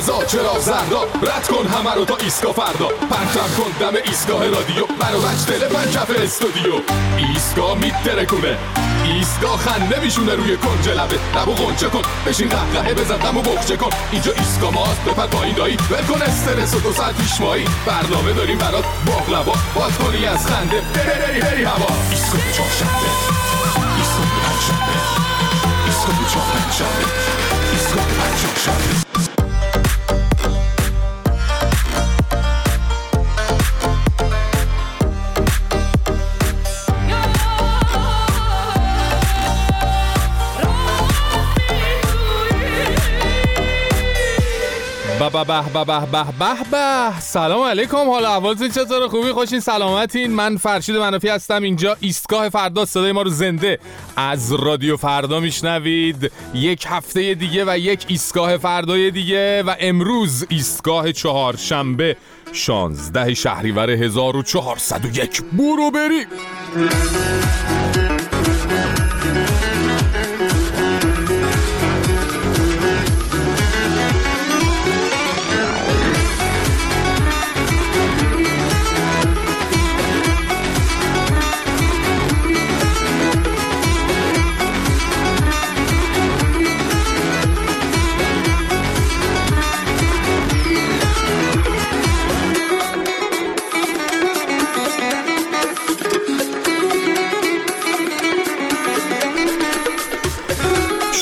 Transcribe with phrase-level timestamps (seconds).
[0.00, 2.88] قرمزا چرا زردا رد کن همه رو تا ایسکا فردا.
[2.88, 4.84] پرچم کن دم ایستگاه رادیو.
[5.00, 6.72] منو مجتله پنجف استودیو.
[7.16, 8.58] ایسکا میترکونه
[9.04, 11.18] ایستگاه خنده میشونه روی کنج لبه.
[11.36, 13.90] لبو غنچه کن بشین قهقهه بزن دمو بخچه کن.
[14.12, 15.76] اینجا ایسکا ماست بپر پایین دایی.
[15.90, 17.64] ول کن استرس و دو ساعت پیش مایی.
[17.86, 20.80] برنامه داریم برات باقلبا باد کنی از خنده.
[20.94, 21.86] بری بری هوا.
[22.10, 23.10] ایسکا چهارشنبه
[23.98, 24.96] ایسکا پنجشنبه
[25.86, 27.04] ایسکا چهارشنبه
[27.72, 29.09] ایسکا پنجشنبه
[45.44, 50.56] به به به به به به سلام علیکم حال احوالتون چطور خوبی؟ خوشین؟ سلامتین؟ من
[50.56, 51.62] فرشید منافی هستم.
[51.62, 53.78] اینجا ایستگاه فردا صدای ما رو زنده
[54.16, 56.32] از رادیو فردا میشنوید.
[56.54, 62.16] یک هفته دیگه و یک ایستگاه فردای دیگه و امروز ایستگاه چهارشنبه
[62.52, 66.26] 16 شهریور 1401 برو بریم!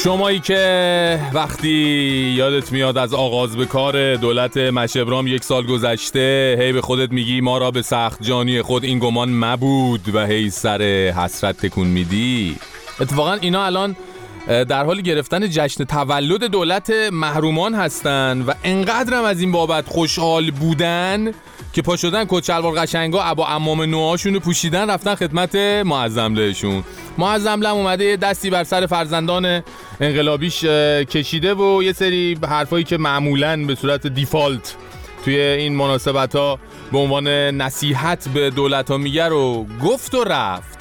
[0.09, 1.69] شمایی که وقتی
[2.37, 7.41] یادت میاد از آغاز به کار دولت مشبرام یک سال گذشته هی به خودت میگی
[7.41, 10.83] ما را به سخت جانی خود این گمان مبود و هی سر
[11.17, 12.57] حسرت تکون میدی.
[13.01, 13.97] اتفاقا اینا الان
[14.49, 21.33] در حال گرفتن جشن تولد دولت محرومان هستن و انقدرم از این بابت خوشحال بودن
[21.73, 25.55] که پا شدن کچلوار قشنگا ابا امام نوهاشون رو پوشیدن رفتن خدمت
[25.85, 26.85] معظم لهشون.
[27.19, 29.63] معظم لم اومده یه دستی بر سر فرزندان
[30.01, 30.65] انقلابیش
[31.05, 34.77] کشیده و یه سری حرفایی که معمولا به صورت دیفالت
[35.25, 36.59] توی این مناسبت ها
[36.93, 40.78] به عنوان نصیحت به دولت ها میگه رو گفت و رفت.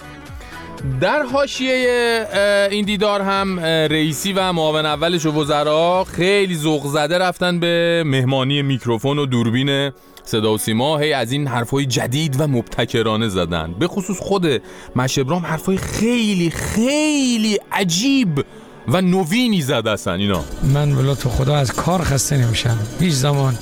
[1.02, 2.28] در حاشیه
[2.72, 8.62] این دیدار هم رئیسی و معاون اولش و وزرا خیلی ذوق زده رفتن به مهمانی
[8.62, 9.92] میکروفون و دوربین
[10.24, 10.98] صدا و سیما.
[10.98, 13.76] هی از این حرفای جدید و مبتکرانه زدن.
[13.80, 14.62] به خصوص خود
[14.96, 18.46] مشبرام حرفای خیلی خیلی عجیب
[18.88, 20.44] و نوینی زده اصلا اینا.
[20.74, 22.78] من بلا تو خدا از کار خسته نمیشم.
[23.00, 23.58] هیچ زمان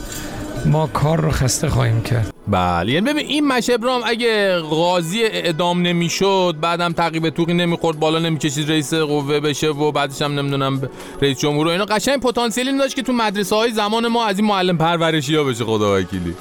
[0.65, 2.34] ما کار رو خسته خواهیم کرد.
[2.47, 2.91] بله.
[2.91, 8.94] یعنی ببین این مشبرام اگه قاضی اعدام نمی‌شد بعدم تعقیب توقی نمی‌خورد بالا نمی‌کشید رئیس
[8.94, 10.89] قوه بشه و بعدش هم نمی‌دونم
[11.22, 11.85] رئیس جمهور و اینا.
[11.85, 15.66] قشنگ پتانسیلی داشت که تو مدرسه های زمان ما از این معلم پرورشی ها بشه
[15.66, 16.35] خدا وکیلی.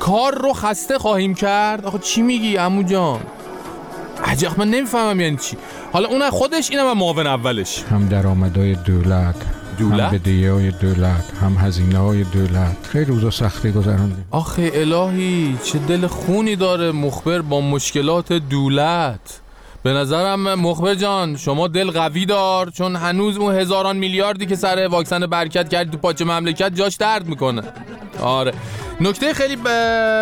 [0.00, 1.86] کار رو خسته خواهیم کرد.
[1.86, 3.20] آخه چی میگی عمو جان؟
[4.24, 5.56] عجب من نمی‌فهمم یعنی چی.
[5.92, 7.84] حالا اون خودش اینم معاون اولش.
[7.90, 9.36] هم درآمدهای دولت.
[9.78, 12.76] دولت؟ هم بدهی های دولت هم هزینه های دولت.
[12.92, 19.40] خیلی روزا سختی گذراندیم آخه الهی چه دل خونی داره مخبر با مشکلات دولت.
[19.82, 24.88] به نظرم مخبر جان شما دل قوی دار چون هنوز اون هزاران میلیاردی که سر
[24.90, 27.62] واکسن برکت کردی تو پاچه مملکت جاش درد می‌کنه.
[28.22, 28.52] آره.
[29.00, 29.56] نکته خیلی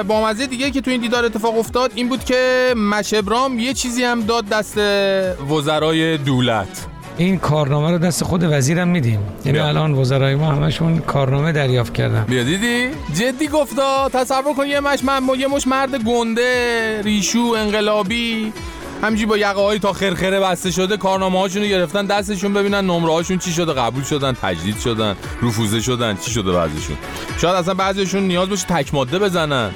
[0.08, 4.20] بامزه دیگه که تو این دیدار اتفاق افتاد این بود که مشبرام یه چیزی هم
[4.20, 4.78] داد دست
[5.50, 6.86] وزرای دولت.
[7.16, 9.20] این کارنامه رو دست خود وزیرم میدیم.
[9.44, 9.58] یعنی.
[9.58, 12.24] الان وزرای ما همشون کارنامه دریافت کردن.
[12.24, 18.52] بیا دیدی؟ جدی گفتا؟ تصور کن یه مش من یه مش مرد گنده ریشو انقلابی
[19.02, 23.12] همجی با یقه های تا خرخره بسته شده کارنامه هاشون رو گرفتن دستشون ببینن نمره
[23.12, 26.96] هاشون چی شده قبول شدن تجدید شدن رفوزه شدن چی شده بعضیشون؟
[27.38, 29.70] شاید اصلا بعضیشون نیاز باشه تک ماده بزنن.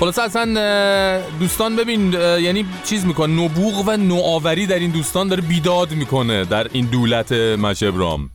[0.00, 5.92] خلاصه اصلا دوستان ببین یعنی چیز می‌کنه نبوغ و نوآوری در این دوستان داره بیداد
[5.92, 8.30] می‌کنه در این دولت مشبرام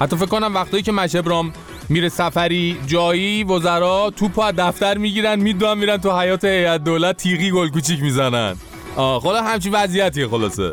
[0.00, 1.52] حتی فکر کنم وقتایی که مشبرام
[1.88, 7.50] میره سفری جایی وزرا توپو از دفتر می‌گیرن می‌دونن میرن تو حیات هیئت دولت تیغی
[7.50, 8.56] گل کوچیک می‌زنن.
[8.96, 10.72] آه خلا همچین وضعیتیه خلاصه.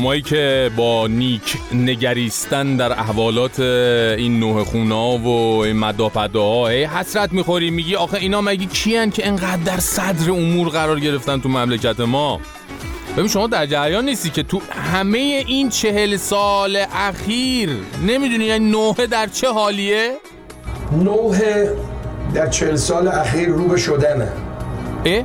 [0.00, 7.70] شمایی که با نیک نگریستن در احوالات این نوه خونا و این مداپداها حسرت می‌خوری
[7.70, 12.40] میگی آخه اینا مگه کیان که انقدر در صدر امور قرار گرفتن تو مملکت ما
[13.16, 14.60] ببین شما در جریان نیستی که تو
[14.92, 17.70] همه این چهل سال اخیر
[18.06, 20.12] نمی‌دونی یعنی نوه در چه حالیه؟
[20.92, 21.40] نوح
[22.34, 24.32] در چهل سال اخیر رو به شدنه
[25.04, 25.24] اه؟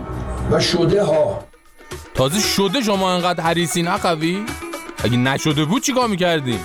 [0.51, 1.44] و شده ها
[2.15, 4.45] تازه شده شما انقدر حریصین اخوی؟
[5.03, 6.59] اگه نشده بود چیکار می‌کردیم؟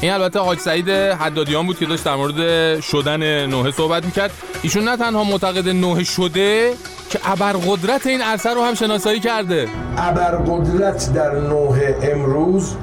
[0.00, 4.30] این البته حاج سعید حدادیان بود که داشت در مورد شدن نوحه صحبت می‌کرد
[4.62, 6.74] ایشون نه تنها معتقد نوحه شده
[7.10, 12.74] که ابرقدرت این عرصه رو هم شناسایی کرده ابرقدرت در نوح امروز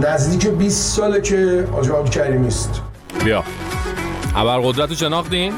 [0.00, 2.80] نزدیک 20 ساله که محمود کریمی است
[3.24, 3.44] بیا
[4.36, 5.52] ابرقدرت رو شناختین؟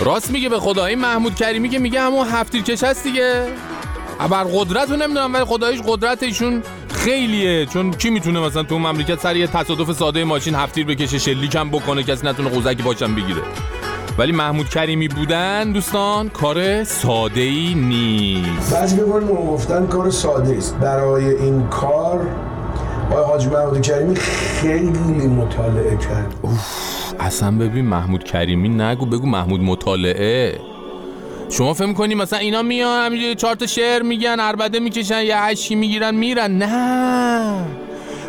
[0.00, 3.46] راست میگه به خدا این محمود کریمی که میگه همون هفتیر کش هست دیگه
[4.20, 6.62] ابرقدرت رو نمی‌دونم ولی خدایش قدرت ایشون
[6.94, 7.66] خیلیه.
[7.66, 11.70] چون کی می‌تونه مثلا تو مملکت سر یه تصادف ساده ماشین هفتیر بکشه شلیک هم
[11.70, 13.42] بکنه کسی نتونه قوزکی باشم بگیره.
[14.18, 18.74] ولی محمود کریمی بودن دوستان کار ساده ای نیست.
[18.74, 20.76] بعضی به قول گفتن کار ساده است.
[20.78, 22.26] برای این کار
[23.10, 26.34] آقای حاج محمود کریمی خیلی مطالعه کرد.
[27.20, 30.69] اصلا ببین محمود کریمی نگو بگو محمود مطالعه.
[31.50, 35.74] شما فهم کنی مثلا اینا میان همینجوری چهار تا شعر میگن عربده می‌کشن یه هشی
[35.74, 37.64] می‌گیرن میرن؟ نه.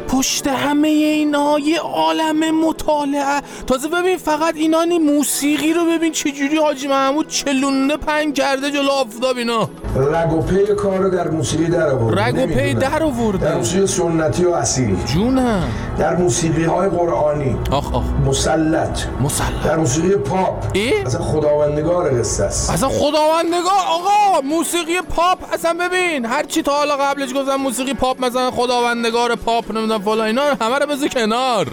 [0.08, 3.42] پشت همه اینا یه عالم مطالعه.
[3.68, 8.90] تازه ببین فقط اینا نی موسیقی رو ببین چجوری حاجی محمود چلونه پنگ کرده جلو
[8.90, 9.70] آفتاب اینا.
[9.96, 12.74] رگ و پی کار رو در موسیقی در آورد رگ و پی.
[12.74, 13.46] در آورده.
[13.46, 15.64] در موسیقی سنتی و اصیل جونم
[15.98, 17.58] در موسیقی های قرآنی.
[17.72, 18.04] آخ آخ.
[18.26, 19.00] مسلط.
[19.22, 20.64] مسلط در موسیقی پاپ.
[20.74, 22.70] ای؟ اصلا خداوندگار قصه است.
[22.70, 26.26] اصلا خداوندگار؟ آقا موسیقی پاپ اصلا ببین.
[26.26, 30.80] هر چی تا حالا قبلش گفتم موسیقی پاپ مثلا خداوندگار پاپ نمی‌دونم فلان اینا همه
[30.80, 31.68] رو بذار کنار.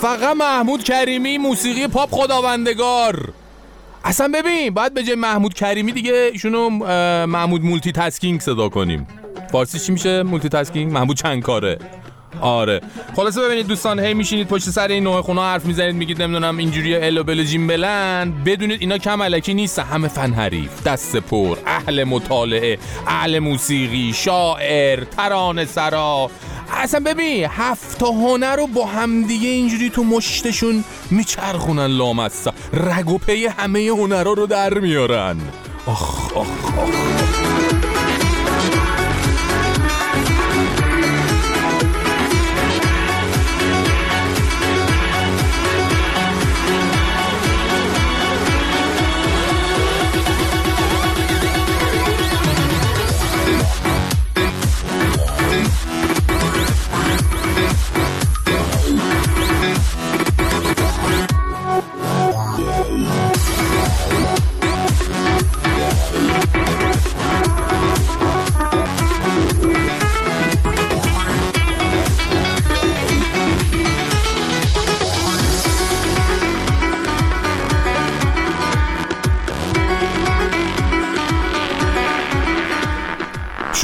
[0.00, 3.28] فقط محمود کریمی موسیقی پاپ خداوندگار.
[4.06, 6.70] اصلا ببین باید به جای محمود کریمی دیگه ایشونو
[7.26, 9.06] محمود multitasking صدا کنیم.
[9.52, 11.78] فارسی چی میشه multitasking محمود چند کاره
[12.40, 12.80] آره.
[13.16, 16.96] خلاصه ببینید دوستان هی میشینید پشت سر این نوحه خونا حرف می‌زنید میگید نمی‌دونم اینجوری
[16.96, 18.44] ال و بل جیم بلند.
[18.44, 20.82] بدونید اینا کم الکی نیست همه فن حریف.
[20.82, 26.30] دست پر اهل مطالعه اهل موسیقی شاعر ترانه سرا.
[26.70, 32.54] اصلا ببین هفت تا هنر رو با همدیگه اینجوری تو مشتشون میچرخونن لامصب.
[32.72, 35.36] رگ و پی همه هنرها رو در میارن.
[35.86, 37.35] آخ آخ آخ.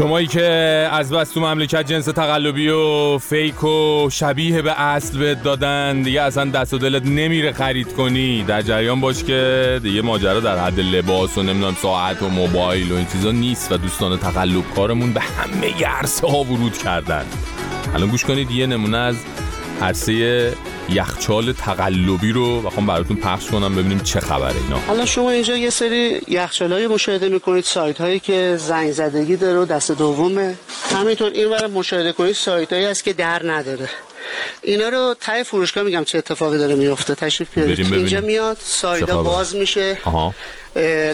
[0.02, 0.42] شمایی که
[0.92, 6.22] از بس تو مملکت جنس تقلبی و فیک و شبیه به اصل بهت دادن دیگه
[6.22, 8.44] اصلا دست و دلت نمیره خرید کنی.
[8.44, 12.94] در جریان باش که دیگه ماجرا در حد لباس و نمی‌دونم ساعت و موبایل و
[12.94, 17.24] این چیزا نیست و دوستان تقلب کارمون به همه عرصه ها ورود کردن.
[17.94, 19.16] الان گوش کنید یه نمونه از
[19.82, 20.52] عرصه
[20.88, 24.78] یخچال تقلبی رو بخوام براتون پخش کنم ببینیم چه خبره اینا.
[24.78, 29.64] حالا شما اینجا یه سری یخچالای مشاهده می‌کنید سایت هایی که زنگ زدگی داره و
[29.64, 30.54] دست دومه.
[30.94, 33.88] همینطور این مشاهده کنید سایت هایی هست که در نداره.
[34.62, 37.14] اینا رو ته فروشگاه میگم چه اتفاقی داره میفته.
[37.14, 37.94] تشریف بیارید.
[37.94, 39.98] اینجا میاد خبر؟ باز میشه.
[40.04, 40.34] آها.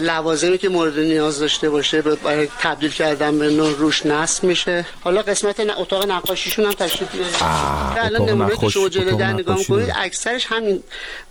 [0.01, 4.85] لوازمی که مورد نیاز داشته باشه برای تبدیل کردن به نور روش نصب میشه.
[5.01, 7.35] حالا قسمت ن- اتاق نقاشیشون هم تشریف بیارید.
[7.41, 9.93] الان اتاق نمونه که شما جلو اتاق در نگاه می‌کنید.
[9.95, 10.83] اکثرش همین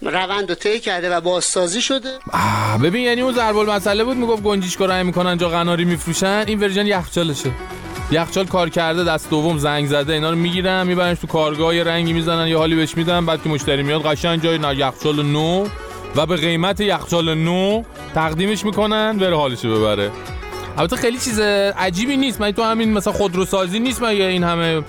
[0.02, 2.18] روند رو طی کرده و بازسازی شده.
[2.32, 6.44] آه ببین یعنی اون ضرب المثله بود می‌گفت گنجیشکا رای می‌کنن جا قناری میفروشن.
[6.46, 7.50] این ورژن یخچالشه.
[8.10, 12.12] یخچال کار کرده دست دوم زنگ زده اینا رو می‌گیرن میبرنش تو کارگاه یه رنگی
[12.12, 15.66] می‌زنن یه حالی بهش میدن بعد که مشتری میاد قشنگ جای یخچال نو
[16.16, 17.82] و به قیمت یخچال نو
[18.14, 20.10] تقدیمش می‌کنن بره حالشو ببره.
[20.78, 21.40] البته خیلی چیز
[21.76, 22.40] عجیبی نیست.
[22.40, 24.82] من تو همین مثلا خودروسازی نیست مگه این همه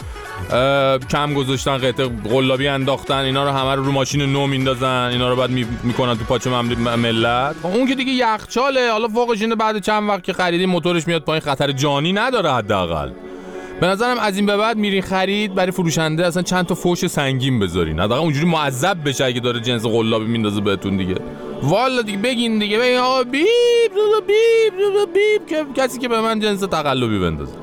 [1.11, 5.35] کم گذاشتن قطع قلابی انداختن اینا رو همه رو رو ماشین نو میندازن اینا رو
[5.35, 6.49] بعد می- می‌کنن تو پاچه
[6.95, 7.55] ملت.
[7.63, 11.21] خب اون که دیگه یخچاله حالا فوقش اینه بعد چند وقت که خریدی موتورش میاد
[11.21, 13.09] پایین خطر جانی نداره حداقل.
[13.81, 17.59] به نظرم از این به بعد میرین خرید برای فروشنده اصلا چند تا فوش سنگین
[17.59, 17.99] بذارین.
[17.99, 21.15] حداقل اونجوری معذب بشه اگه داره جنس قلابی میندازه بهتون دیگه.
[21.63, 22.79] والا دیگه بگین دیگه.
[22.79, 25.73] بگین آقا بیب دو بیب دو بیب.
[25.73, 27.53] کسی که به من جنس تقلبی بندازه.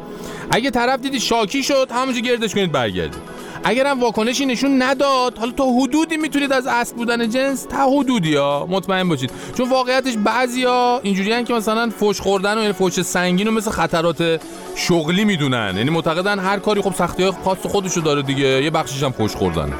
[0.51, 3.37] اگه طرف دیدی شاکی شد همونجا گردش کنید برگردید.
[3.65, 8.67] اگرم واکنشی نشون نداد حالا تا حدودی می‌تونید از اصل بودن جنس تا حدودی ها.
[8.71, 9.31] مطمئن باشید.
[9.57, 14.41] چون واقعیتش بعضیا اینجوریان که مثلا فوش خوردن و یعنی فوش سنگین و مثل خطرات
[14.77, 15.75] شغلی می‌دونن.
[15.77, 18.63] یعنی معتقدن هر کاری خب سختی های خاص خودشو داره دیگه.
[18.63, 19.75] یه بخشش هم فوش خوردنه.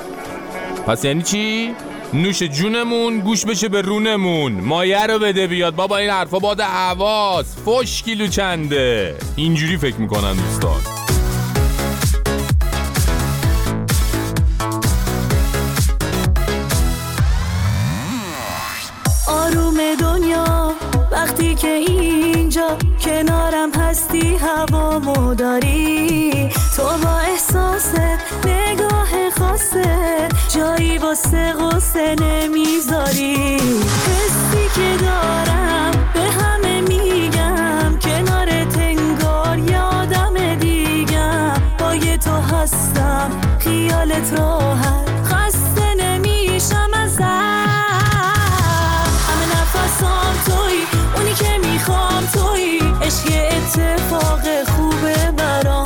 [0.87, 1.75] پس یعنی چی؟
[2.13, 4.53] نوش جونمون گوش بشه به رونمون.
[4.53, 5.75] مایه رو بده بیاد.
[5.75, 10.96] بابا این حرفا باد حواس فوش کیلو چنده اینجوری فکر می‌کنن دوستان.
[23.97, 26.51] هستی هوامو داری.
[26.77, 27.95] تو با احساست
[28.47, 33.57] نگاه خاصه جایی واسه غصه نمی‌ذاری.
[34.07, 37.99] حسی که دارم به همه میگم.
[37.99, 41.53] کنار تنگار یادم دیگم.
[41.79, 45.07] با یه تو هستم خیالت راحت.
[45.25, 46.91] خسته نمیشم
[50.47, 50.87] توی
[51.17, 52.26] اونی که می‌خوام
[53.03, 55.86] عشق اتفاق خوبه برام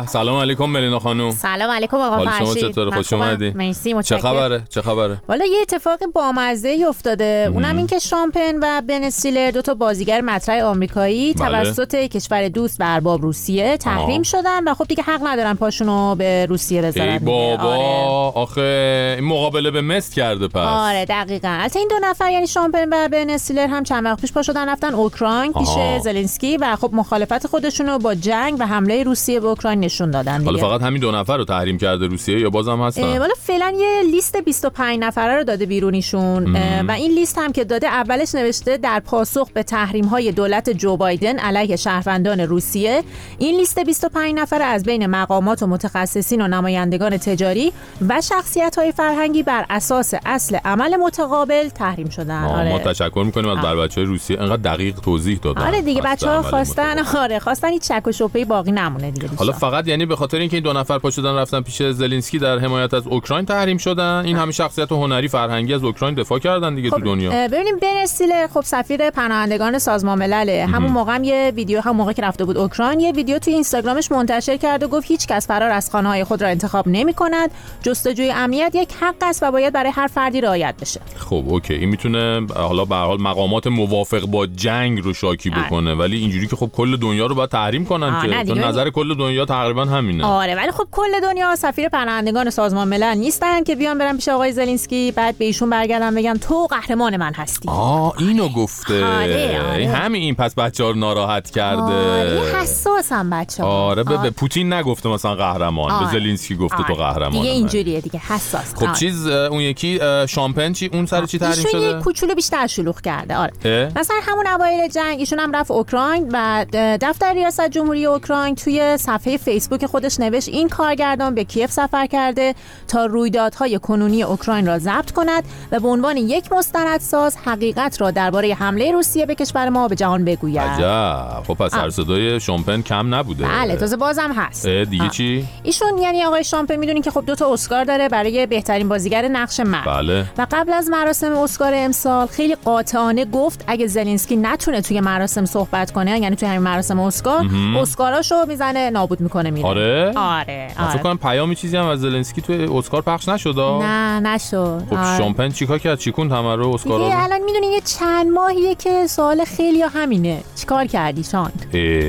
[0.00, 3.12] به سلام علیکم ملینا خانوم سلام علیکم آقا شما فرشید چطوره؟ من خوش.
[3.12, 7.98] اومدی؟ مرسی چه خبره چه خبره والا یه اتفاق بامزه ای افتاده اونم این که
[7.98, 11.64] شامپن و بن استیلر دو تا بازیگر مطرح آمریکایی بله.
[11.64, 14.22] توسط کشور دوست و ارباب روسیه تحریم.
[14.22, 17.18] شدن و خب دیگه حق ندارن پاشونو به روسیه بذارن ای.
[17.18, 18.40] بابا آره.
[18.42, 22.88] آخه این مقابله به مست کرده پس آره دقیقا البته این دو نفر یعنی شامپن
[22.92, 25.68] و بن استیلر هم چند وقت پیش پا شدن رفتن اوکراین پیش.
[26.02, 30.50] زلنسکی و خب مخالفت خودشونو با جنگ و حمله روسیه به اوکراین نشون دادن دیگه
[30.50, 34.02] حالا فقط همین دو نفر رو تحریم کرده روسیه یا بازم هستن والا فعلا یه
[34.10, 36.56] لیست 25 نفره رو داده بیرونیشون
[36.88, 40.96] و این لیست هم که داده اولش نوشته در پاسخ به تحریم های دولت جو
[40.96, 43.02] بایدن علیه شهروندان روسیه
[43.38, 47.72] این لیست 25 نفره از بین مقامات و متخصصین و نمایندگان تجاری
[48.08, 52.84] و شخصیت های فرهنگی بر اساس اصل عمل متقابل تحریم شدن آه، ما آره.
[52.84, 53.76] تشکر می‌کنیم از آره.
[53.76, 57.18] بر بچه روسیه انقدر دقیق توضیح دادن آره دیگه اصل بچه ها عمل خواستن متقابل.
[57.18, 59.70] آره خواستن هیچ شک و شبهه باقی نمونه دیگه حالا دوستان.
[59.80, 62.94] فقط یعنی به خاطر اینکه این دو نفر پا شدن رفتن پیش زلنسکی در حمایت
[62.94, 67.00] از اوکراین تحریم شدن این همه شخصیت هنری فرهنگی از اوکراین دفاع کردن دیگه تو
[67.00, 67.30] دنیا.
[67.48, 72.12] ببینیم بن استیلر خب سفیر پناهندگان سازمان ملله همون موقع هم یه ویدیو هم موقع
[72.12, 75.70] که رفته بود اوکراین یه ویدیو توی اینستاگرامش منتشر کرد و گفت هیچ کس فرار
[75.70, 77.50] از خانه های خود را انتخاب نمی کند
[77.82, 81.00] جستجوی امنیت یک حق است و باید برای هر فردی رعایت بشه.
[81.16, 81.74] خب اوکی.
[81.74, 85.66] این می‌تونه حالا به هر حال مقامات موافق با جنگ رو شاکی آره.
[85.66, 88.54] بکنه ولی اینجوری که خب کل دنیا رو باید تحریم کنن که.
[88.54, 90.24] نظر کل دنیا تقریبا همینه.
[90.24, 94.52] آره ولی خب کل دنیا سفیر پناهندگان سازمان ملل نیستن که بیان برن پیش آقای
[94.52, 97.68] زلنسکی بعد به ایشون برگردن بگن تو قهرمان من هستی.
[97.68, 99.04] آه اینو گفته.
[99.04, 99.88] آره، آره.
[99.88, 101.80] همین این پس بچه ها رو ناراحت کرده.
[101.82, 106.04] آره حساس هم بچه آره به, به پوتین نگفته مثلا قهرمان.
[106.04, 107.50] به زلنسکی گفته تو قهرمان دیگه.
[107.50, 108.74] اینجوریه دیگه حساس.
[108.74, 108.94] خب آره.
[108.94, 113.00] چیز اون یکی شامپن چی اون سر چی تحریم ایشون یه شده؟ کوچولو بیشتر شلوغ
[113.00, 118.54] کرده آره؟ مثلا همون اوایل جنگ ایشون هم رفت اوکراین و دفتر ریاست جمهوری اوکراین
[118.54, 122.54] توی صفحه صفحه فیسبوک خودش نوشت این کارگردان به کیف سفر کرده
[122.88, 128.54] تا رویدادهای کنونی اوکراین را ضبط کند و به عنوان یک مستندساز حقیقت را درباره
[128.54, 130.58] حمله روسیه به کشور ما به جهان بگوید.
[130.58, 131.42] عجب.
[131.46, 133.44] خب پس سر صدای شامپن کم نبوده.
[133.44, 134.66] بله تازه بازم هست.
[134.66, 135.10] دیگه آه.
[135.10, 139.28] چی؟ ایشون یعنی آقای شامپه می‌دونین که خب دو تا اسکار داره برای بهترین بازیگر
[139.28, 139.86] نقش مرد.
[139.86, 140.24] بله.
[140.38, 145.90] و قبل از مراسم اسکار امسال خیلی قاطعانه گفت اگه زلنسکی نتونه توی مراسم صحبت
[145.90, 147.46] کنه یعنی توی همین مراسم اسکار
[147.78, 149.49] اسکاراشو می‌زنه نابود می‌کنه.
[149.50, 151.02] میره آره؟ آره من فکر آره.
[151.02, 154.82] کنم پیامی چیزی هم از زلنسکی توی اسکار پخش نشد؟ نه نشد.
[154.90, 155.18] خب آره.
[155.18, 159.44] شامپن چیکار کرد؟ چیکون همه رو اسکارا دیگه؟ الان می‌دونین یه چند ماهیه که سوال
[159.44, 160.40] خیلی همینه.
[160.56, 161.52] چیکار کردی شان؟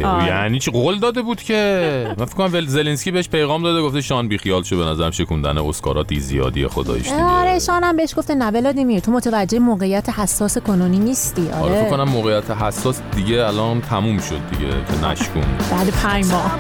[0.06, 0.26] آره.
[0.28, 1.88] یعنی چی؟ قول داده بود که
[2.20, 5.58] من فکر کنم ول- زلنسکی بهش پیغام داده گفته شان بیخیال شو به نظرم شکوندن
[5.58, 7.24] اسکارات دی زیادی خداییش دیگه.
[7.24, 11.42] آره شانم بهش گفته نه ولادیمیر تو متوجه موقعیت حساس کنونی نیستی.
[11.42, 11.74] آره.
[11.74, 16.58] فکر آره کنم موقعیت حساس دیگه الان تموم شد دیگه که نشکون بعد پنج ماه.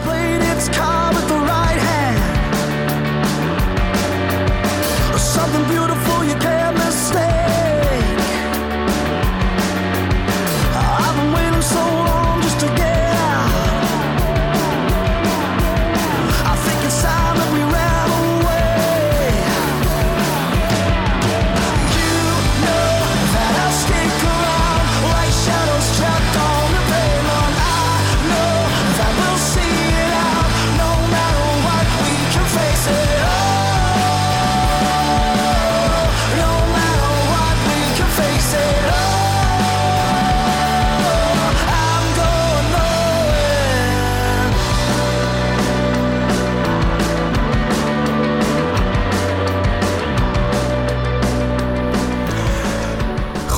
[0.72, 1.40] car with the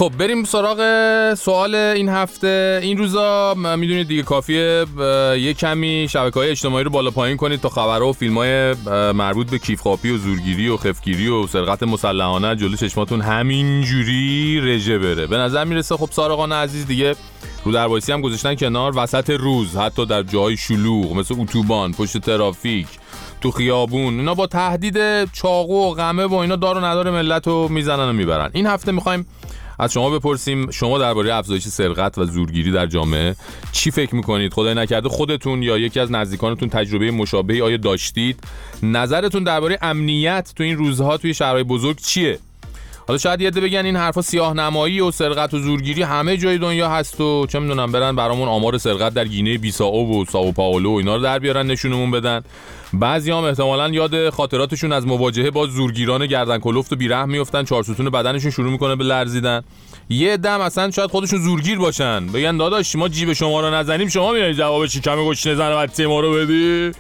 [0.03, 0.79] خب بریم سراغ
[1.33, 2.79] سوال این هفته.
[2.83, 4.86] این روزا می‌دونید دیگه کافیه
[5.39, 8.74] یه کمی شبکه های اجتماعی رو بالا پایین کنید تا خبرها و فیلم های
[9.13, 12.55] مربوط به کیفخاپی و زورگیری و خفگیری و سرقت مسلحانه.
[12.55, 15.27] جلو چشماتون همینجوری رژه بره.
[15.27, 17.15] به نظر می‌رسه خب سارقان عزیز دیگه
[17.63, 18.93] رو دربایسی هم گذاشتن کنار.
[18.95, 22.88] وسط روز حتی در جای شلوغ مثل اتوبان پشت ترافیک
[23.41, 27.67] تو خیابون اینا با تهدید چاقو و غمه و اینا دار و ندار ملت رو
[27.67, 28.49] می‌زنن و می‌برن.
[28.54, 29.25] این هفته می‌خوایم
[29.79, 33.36] از شما بپرسیم شما درباره افزایش سرقت و زورگیری در جامعه
[33.71, 38.43] چی فکر می‌کنید؟ خدای نکرده خودتون یا یکی از نزدیکانتون تجربه مشابهی آیا داشتید؟
[38.83, 42.39] نظرتون درباره امنیت تو این روزها توی شهرهای بزرگ چیه؟
[43.07, 46.89] حالا شاید یه بگن این حرفا سیاه نمایی و سرقت و زورگیری همه جای دنیا
[46.89, 50.97] هست و چه می‌دونم برن برامون آمار سرقت در گینه بیساو و ساو پائولو و
[50.97, 52.41] اینا رو در بیارن نشونمون بدن.
[52.93, 58.09] بعضی هم احتمالا یاد خاطراتشون از مواجهه با زورگیران گردن کلفت و بیرحم میفتن چارستون
[58.09, 59.61] بدنشون شروع می‌کنه به لرزیدن.
[60.09, 62.27] یه دم اصلا شاید خودشون زورگیر باشن.
[62.27, 66.19] بگن داداش ما جیب شما رو نزنیم شما میای جواب شکم گشنه زن بچه ما
[66.19, 66.91] رو بدی؟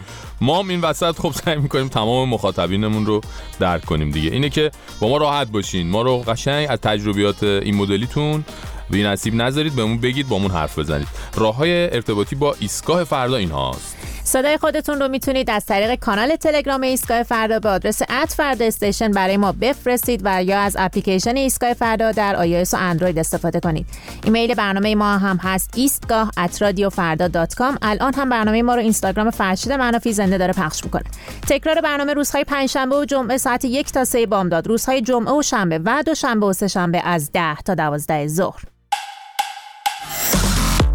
[0.41, 3.21] ما هم این وسط خب سعی می‌کنیم تمام مخاطبینمون رو
[3.59, 4.31] درک کنیم دیگه.
[4.31, 5.89] اینه که با ما راحت باشین.
[5.89, 8.45] ما رو قشنگ از تجربیات این مدلیتون
[8.89, 11.07] بی نصیب نذارید بهمون بگید بامون حرف بزنید.
[11.35, 16.35] راه های ارتباطی با ایستگاه فردا این هاست صدای خودتون رو می‌تونید از طریق کانال
[16.35, 21.35] تلگرام ایستگاه فردا به آدرس ات فردا استیشن برای ما بفرستید و یا از اپلیکیشن
[21.35, 23.85] ایستگاه فردا در iOS و اندروید استفاده کنید.
[24.23, 27.47] ایمیل برنامه ما هم هست ایستگاه ات رادیو فردا
[27.81, 31.03] الان هم برنامه ما رو اینستاگرام فرشید منافی زنده داره پخش می‌کنه.
[31.47, 34.67] تکرار برنامه روزهای پنجشنبه و جمعه ساعت یک تا سه بامداد.
[34.67, 38.63] روزهای جمعه و شنبه و دوشنبه و سهشنبه از ده تا دوازده ظهر.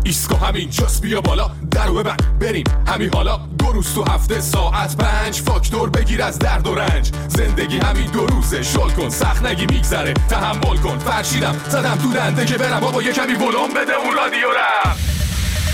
[0.08, 1.50] ایستگاه همین جاست بیا بالا.
[1.70, 3.36] در ببند بریم همین حالا.
[3.36, 5.40] دو روز تو هفته ساعت پنج.
[5.40, 7.10] فاکتور بگیر از درد و رنج.
[7.28, 8.62] زندگی همین دو روزه.
[8.62, 10.14] شل کن سخت نگی میگذره.
[10.14, 10.98] تحمل کن.
[10.98, 12.80] فرشیدم زدم تو دنده که برم.
[12.80, 14.96] بابا یه کمی ولوم بده اون رادیو رم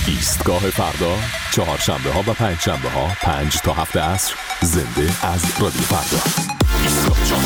[0.07, 1.17] ایستگاه فردا
[1.53, 4.35] چهارشنبه ها و پنج شنبه ها پنج تا هفت عصر.
[4.63, 6.23] زنده از رادیو فردا.
[6.85, 7.45] ایستگاه چهار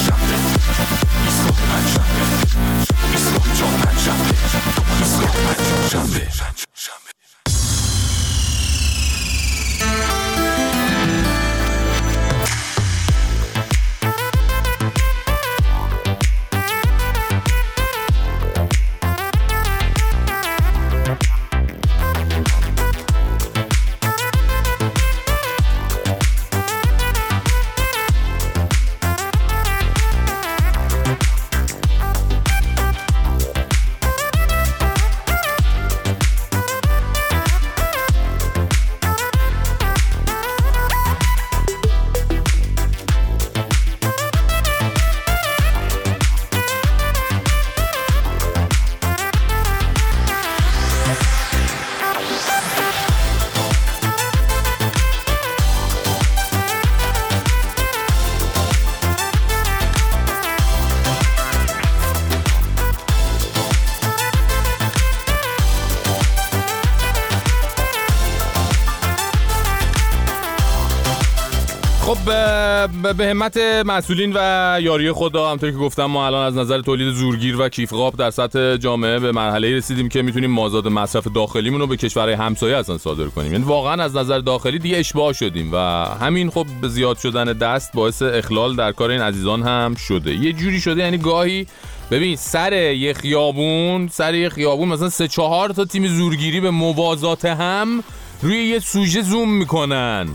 [73.12, 77.61] به همت مسئولین و یاری خدا همطور که گفتم ما الان از نظر تولید زورگیر
[77.61, 81.87] و کیف قاب در سطح جامعه به مرحله رسیدیم که می‌تونیم مازاد مصرف داخلیمون رو
[81.87, 83.53] به کشورهای همسایه اصلا صادر کنیم.
[83.53, 85.77] یعنی واقعا از نظر داخلی دیگه اشباع شدیم و
[86.21, 90.35] همین خب به زیاد شدن دست باعث اخلال در کار این عزیزان هم شده.
[90.35, 91.66] یه جوری شده یعنی گاهی
[92.11, 97.44] ببین سر یه خیابون سر یه خیابون مثلا سه چهار تا تیم زورگیری به موازات
[97.44, 98.05] هم
[98.42, 100.29] روی یه سوژه زوم می‌کنن.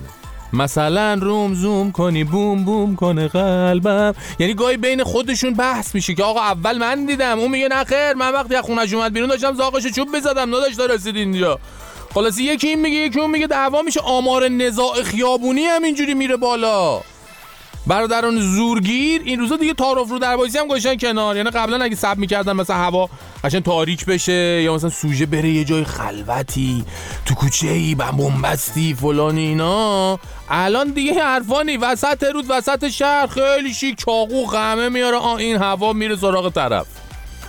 [0.53, 4.13] مثلا روم زوم کنی بوم بوم کنه قلبم.
[4.39, 8.13] یعنی گاهی بین خودشون بحث میشه که آقا اول من دیدم اون میگه نه خیر
[8.13, 11.59] من وقتی از خونش اومد بیرون داشتم زاغشو چوب بزدم نداشت رسید اینجا.
[12.13, 13.99] خلاص یکی این میگه یکی اون میگه دعوا میشه.
[13.99, 17.01] آمار نزاع خیابونی هم اینجوری میره بالا.
[17.87, 21.37] برادران زورگیر این روزا دیگه تعارف رو دروازی هم گذاشتن کنار.
[21.37, 23.09] یعنی قبلا اگه سب می‌کردن مثلا هوا
[23.43, 26.85] قشنگ تاریک بشه یا مثلا سوژه بره یه جای خلوتی
[27.25, 30.19] تو کوچه ای بنبستی فلان اینا.
[30.49, 33.27] الان دیگه حرفانی وسط روز وسط شهر.
[33.27, 35.17] خیلی شیک چاقو خمه میاره.
[35.17, 36.87] آ این هوا میره سراغ طرف.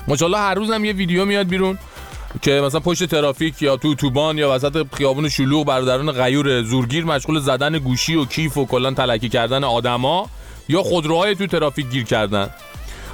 [0.09, 1.79] ماشاءالله هر روز هم یه ویدیو میاد بیرون.
[2.43, 7.41] که مثلا پشت ترافیک یا تو اتوبان یا وسط خیابون شلوغ برادران غیور زورگیر مشغول
[7.41, 10.31] زدن گوشی و کیف و کلا تلکی کردن آدما
[10.69, 12.51] یا خودروهای تو ترافیک گیر کردن.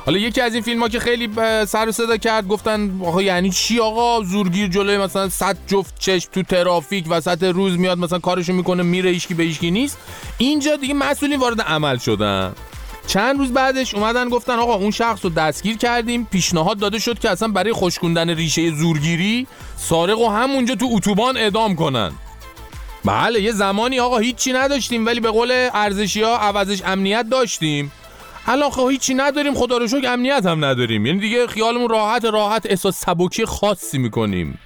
[0.06, 1.28] حالا یکی از این فیلم ها که خیلی
[1.66, 6.28] سر و صدا کرد گفتن آقا یعنی چی آقا؟ زورگیر جلوی مثلا 100 جفت چشم
[6.32, 9.98] تو ترافیک وسط روز میاد مثلا کارشو می‌کنه میره هیچکی به هیچکی نیست.
[10.38, 12.52] اینجا دیگه مسئولین وارد عمل شدن.
[13.10, 16.28] چند روز بعدش اومدن گفتن آقا اون شخص رو دستگیر کردیم.
[16.30, 19.46] پیشنهاد داده شد که اصلا برای خشکوندن ریشه زورگیری
[19.76, 22.12] سارق و همونجا تو اتوبان اعدام کنن.
[23.04, 27.92] بله یه زمانی آقا هیچی نداشتیم ولی به قول ارزشی ها عوضش امنیت داشتیم.
[28.46, 31.06] الان خب هیچی نداریم خدا رو شکر امنیت هم نداریم.
[31.06, 34.58] یعنی دیگه خیالمون راحت راحت احساس سبکی خاصی می‌کنیم.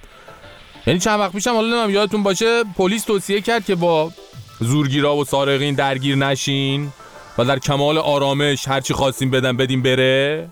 [0.87, 4.11] یعنی چند وقت پیشم حالا نمی‌دونم یادتون باشه پلیس توصیه کرد که با
[4.59, 6.91] زورگیرا و سارقین درگیر نشین.
[7.37, 10.47] و در کمال آرامش هرچی خواستیم بدن بدیم بره.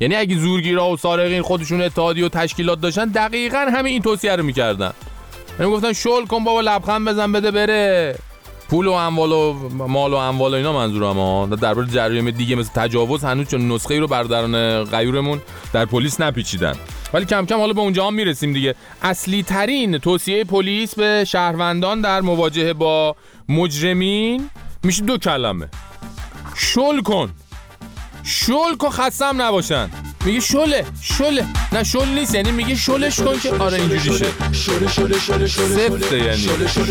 [0.00, 4.42] یعنی اگه زورگیرا و سارقین خودشون اتحادی و تشکیلات داشتن دقیقا همین این توصیه رو
[4.42, 4.92] می‌کردن.
[5.60, 8.18] یعنی گفتن شل کن بابا لبخند بزن بده بره.
[8.68, 9.52] پول و اموال و
[9.88, 11.46] مال و اموال و اینا منظورم ها.
[11.46, 16.74] درباره جرایم دیگه مثل تجاوز هنوز چون نسخه ای رو برادران غیورمون در پلیس نپیچیدن.
[17.14, 18.74] ولی کم کم حالا به اونجا هم می‌رسیم دیگه.
[19.02, 23.16] اصلی ترین توصیه پلیس به شهروندان در مواجهه با
[23.48, 24.50] مجرمین
[24.82, 25.68] میشه دو کلمه.
[26.56, 27.30] شل کن
[28.24, 29.90] شل کن خستم نباشن
[30.24, 34.18] میگه شله شله نه شل نیست یعنی میگه شلش کن که آره اینجوری
[34.52, 36.86] شه سفته یعنی شل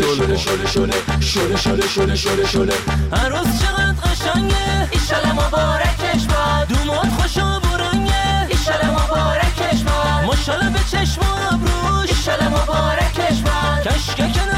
[2.52, 2.68] کن
[3.12, 10.78] عروس چقدر قشنگه ایشالا مبارکش باد دومات خوش و برنگه ایشالا مبارکش باد ماشالا به
[10.78, 14.55] چشم و ابروش ایشالا مبارکش باد کشکه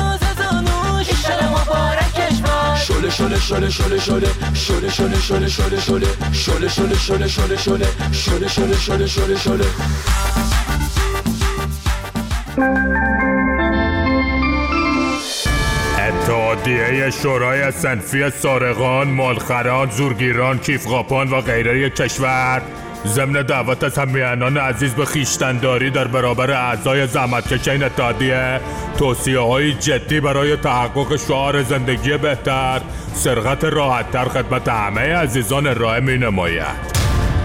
[16.39, 22.63] باد اتحادیه شورای صنفی سارقان، مالخران، زورگیران، کیفقاپان و غیره کشور
[23.07, 28.61] ضمن دعوت از همیهنان عزیز به خیشتنداری در برابر اعضای زحمتکش این اتحادیه
[28.99, 32.81] توصیه های جدی برای تحقق شعار زندگی بهتر
[33.15, 36.99] سرقت راحتتر خدمت همه عزیزان ارائه می نماید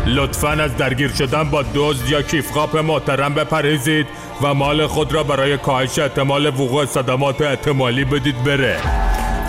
[0.05, 4.07] لطفا از درگیر شدن با دزد یا کیفقاپ محترم بپرهیزید
[4.41, 8.77] و مال خود را برای کاهش احتمال وقوع صدمات احتمالی بدید بره.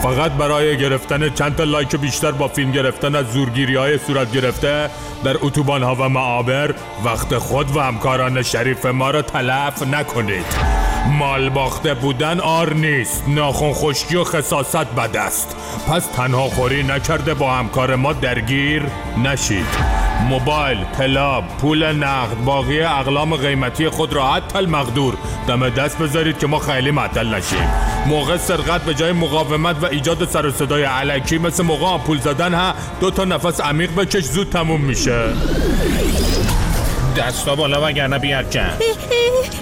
[0.04, 4.90] فقط برای گرفتن چند تا لایک بیشتر با فیلم گرفتن از زورگیری های صورت گرفته
[5.24, 10.44] در اتوبان ها و معابر وقت خود و همکاران شریف ما را تلف نکنید.
[11.18, 15.56] مال باخته بودن آر نیست ناخون خشکی و خصاصت بد است.
[15.88, 18.82] پس تنها خوری نکرده با همکار ما درگیر
[19.24, 19.66] نشید.
[20.28, 25.14] موبایل، طلا، پول نقد، باقی اقلام قیمتی خود را حتی المقدور.
[25.48, 27.93] دم دست بذارید که ما خیلی معطل نشیم.
[28.06, 32.54] موقع سرقت به جای مقاومت و ایجاد سر و صدای علکی مثل موقع آمپول زدن
[32.54, 35.24] ها دو تا نفس عمیق بکش زود تموم میشه.
[37.16, 38.70] دستا بالا وگرنه بیارکن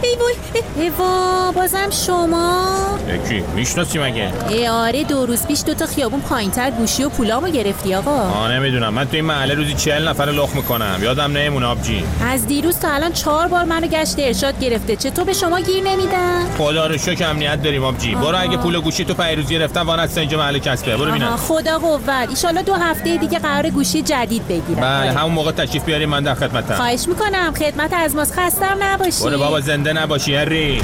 [0.03, 0.35] ای وای.
[0.77, 2.67] ایوا بازم شما.
[3.09, 7.49] یکی می‌شناسی مگه؟ ای آره دو روز پیش دو تا خیابون پایینتر گوشی و پولامو
[7.49, 8.11] گرفتی آقا.
[8.11, 8.95] آه نمی‌دونم.
[8.95, 10.99] من تو این محله روزی چهل نفر لخ می‌کنم.
[11.03, 12.05] یادم نمیمونه آبجی.
[12.27, 14.97] از دیروز تا الان چهار بار منو گشت ارشاد گرفته.
[14.97, 18.15] چطور به شما گیر نمیدن؟ خدا رو شکر امنیت داریم آبجی.
[18.15, 20.97] برو اگه پول گوشی تو پیروز گرفتن وان از اینجا محله کسبه.
[20.97, 21.37] برو ببینم.
[21.37, 22.03] خدا قوت.
[22.31, 24.81] ایشالله دو هفته دیگه قرار گوشی جدید بگیرم.
[24.81, 26.75] بله همون موقع تشریف بیاریم من در خدمتم.
[26.75, 27.42] خواهش می‌کنم.
[27.51, 28.33] خدمت از ماست.
[28.39, 29.25] خستم نباشی.
[29.25, 30.83] برو بابا زنده نباشی هری.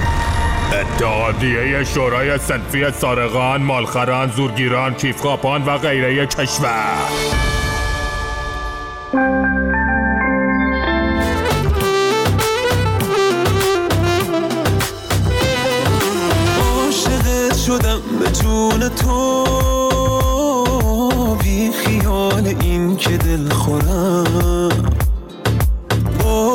[0.81, 6.99] اتحادیه شورای سنفی سارقان مالخران زورگیران کیفخاپان و غیره کشور.
[16.61, 19.45] عاشقت شدم به جون تو.
[21.43, 24.98] بی خیال این که دل خورم.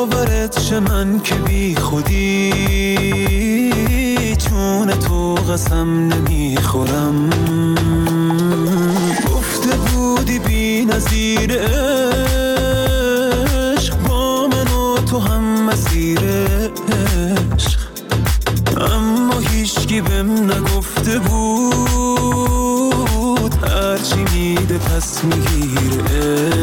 [0.06, 2.50] باورت شه من که بی خودی؟
[4.36, 7.30] چون تو قسم نمی‌خورم.
[9.34, 11.78] گفته بودی بی نظیر عشق
[14.08, 17.80] با من و تو هم مسیر عشق.
[18.76, 22.44] اما هیچکی بهم نگفته بود
[23.64, 26.54] هرچی میده پس می‌گیره.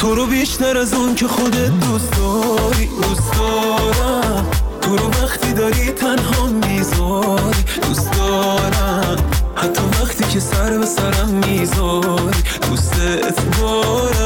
[0.00, 4.46] تو رو بیشتر از اون که خودت دوست داری دوست دارم.
[4.80, 9.16] تو رو وقتی داری تنها می‌ذاری دوست دارم.
[9.56, 14.24] حتی وقتی که سر به سرم می‌ذاری دوستت دارم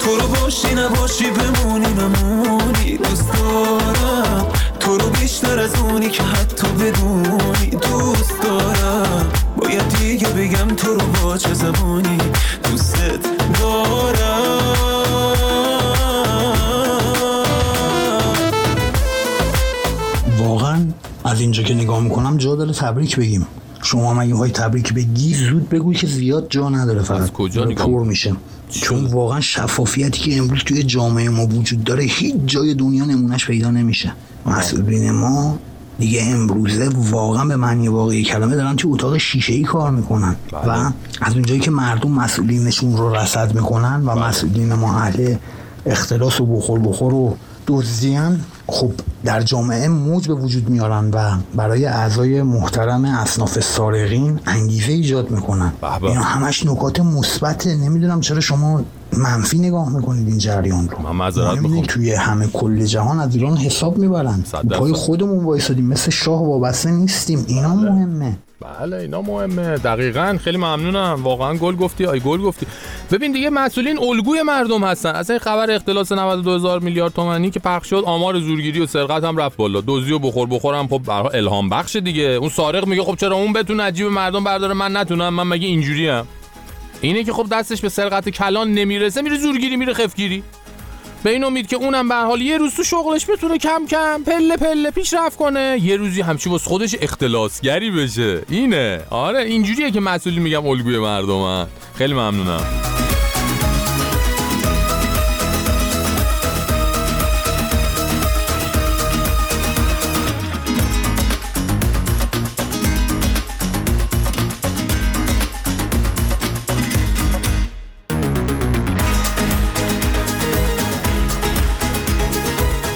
[0.00, 4.46] تو رو باشی نباشی بمونی نمونی دوست دارم.
[4.80, 9.26] تو رو بیشتر از اونی که حتی بدونی دوست دارم.
[9.56, 12.18] باید دیگه بگم تو رو با چه زبانی
[21.32, 23.46] از اینجا که نگاه می‌کنم جا داره تبریک بگیم.
[23.82, 27.20] شما مگه های تبریک بگی زود بگوی که زیاد جا نداره فقط.
[27.20, 28.32] از کجا پر میشه.
[28.70, 33.70] چون واقعا شفافیتی که امروز توی جامعه ما وجود داره هیچ جای دنیا نمونهش پیدا
[33.70, 34.12] نمیشه.
[34.46, 35.58] مسئولین ما
[35.98, 40.36] دیگه امروزه واقعا به معنی واقعی کلمه دارن توی اتاق شیشه ای کار می‌کنن.
[40.52, 45.34] و از اونجایی که مردم مسئولینشون رو رصد می‌کنن و مسئولین ما اهل
[45.86, 48.92] اختلاس و بخور بخور و دزدیان خب
[49.24, 55.72] در جامعه موج به وجود میارن و برای اعضای محترم اصناف سارقین انگیزه ایجاد می‌کنن.
[56.02, 57.76] اینا همش نکات مثبته.
[57.76, 58.82] نمی‌دونم چرا شما
[59.16, 60.98] منفی نگاه می‌کنید این جریان رو.
[61.02, 61.82] من می‌خوام.
[61.82, 64.44] توی همه کل جهان از ایران حساب می‌برن.
[64.78, 64.92] پای.
[64.92, 65.86] خودمون وایسادیم.
[65.86, 67.44] مثل شاه وابسته نیستیم.
[67.48, 68.36] اینا مهمه.
[68.62, 69.78] بله اینا مهمه.
[69.78, 70.38] دقیقا.
[70.44, 71.22] خیلی ممنونم.
[71.22, 72.06] واقعا گل گفتی.
[72.06, 72.66] آی گل گفتی.
[73.10, 75.08] ببین دیگه مسئولین الگوی مردم هستن.
[75.08, 79.36] اصلا خبر اختلاس 92 هزار میلیارد تومانی که پخش شد آمار زورگیری و سرقت هم
[79.36, 79.82] رفت بالا.
[79.86, 82.24] دزدی و بخور بخور هم خب الهام بخش دیگه.
[82.24, 85.34] اون سارق میگه خب چرا اون بتونه عجیب مردم برداره؟ من نتونم.
[85.34, 86.26] من مگه اینجوری ام
[87.00, 90.42] اینه که خب دستش به سرقت کلان نمی‌رسه میره زورگیری میره خفگیری.
[91.24, 94.56] به این امید که اونم به حال یه روز تو شغلش بتونه کم کم پله
[94.56, 95.78] پله پیشرفت کنه.
[95.82, 98.42] یه روزی همچی واسه خودش اختلاسگری بشه.
[98.48, 99.00] اینه.
[99.10, 102.66] آره اینجوریه که مسئولی میگم الگوی مردمن خیلی ممنونم.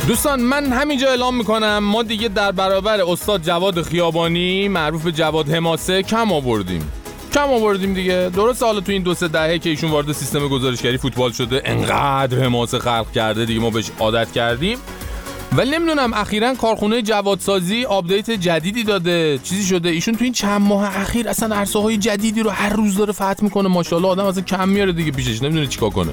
[0.07, 1.79] دوستان من همینجا اعلام می‌کنم.
[1.79, 6.93] ما دیگه در برابر استاد جواد خیابانی معروف به جواد حماسه کم آوردیم.
[7.35, 8.31] کم آوردیم دیگه.
[8.35, 12.39] درست حالا تو این دو سه دهه که ایشون وارد سیستم گزارشگری فوتبال شده انقدر
[12.39, 13.45] حماسه خلق کرده.
[13.45, 14.79] دیگه ما بهش عادت کردیم.
[15.57, 19.39] ولی نمی‌دونم اخیرا کارخونه جوادسازی update جدیدی داده.
[19.43, 19.89] چیزی شده.
[19.89, 23.37] ایشون تو این چند ماه اخیر اصلا عرصه های جدیدی رو هر روز داره فتح
[23.43, 23.69] می‌کنه.
[23.69, 25.43] ماشاءالله آدم اصلا کم میاره دیگه پیشش.
[25.43, 26.13] نمی‌دونه چیکار کنه.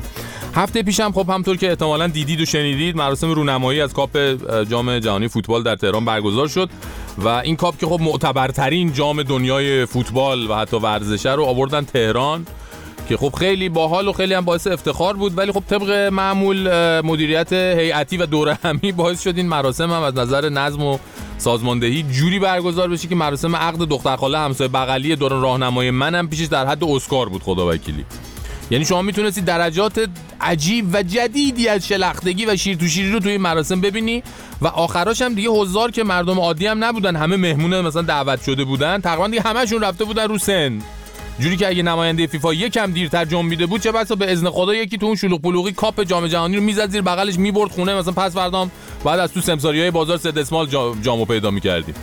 [0.55, 4.17] هفته پیشم خب همطور که احتمالا دیدید و شنیدید مراسم رونمایی از کاپ
[4.69, 6.69] جام جهانی فوتبال در تهران برگزار شد
[7.17, 12.47] و این کاپ که خب معتبرترین جام دنیای فوتبال و حتی ورزشه رو آوردن تهران.
[13.09, 16.69] که خب خیلی باحال و خیلی هم باعث افتخار بود ولی خب طبق معمول
[17.01, 20.97] مدیریت هیئتی و دوره همی باعث شد این مراسم هم از نظر نظم و
[21.37, 26.45] سازماندهی جوری برگزار بشه که مراسم عقد دختر خاله همسایه بغلی دوران راهنمای منم پیشش
[26.45, 28.05] در حد اسکار بود خدا وکیلی.
[28.71, 30.09] یعنی شما می‌تونستی درجات
[30.41, 34.23] عجیب و جدیدی از شلختگی و شیر تو شیری رو توی این مراسم ببینی
[34.61, 38.63] و آخراش هم دیگه حضار که مردم عادی هم نبودن همه مهمون مثلا دعوت شده
[38.63, 40.79] بودن تقریبا دیگه همشون رفته بودن رو سن.
[41.39, 44.97] جوری که اگه نماینده فیفا یکم دیرتر جنبیده بود چه بسا به اذن خدا یکی
[44.97, 47.95] تو اون شلوغ بلوغی کاپ جام جهانی رو می‌زد زیر بغلش می‌برد خونه.
[47.95, 48.71] مثلا پس فردام
[49.03, 51.95] بعد از تو سمساری های بازار سه دسمال جا- جامو پیدا می‌کردیم.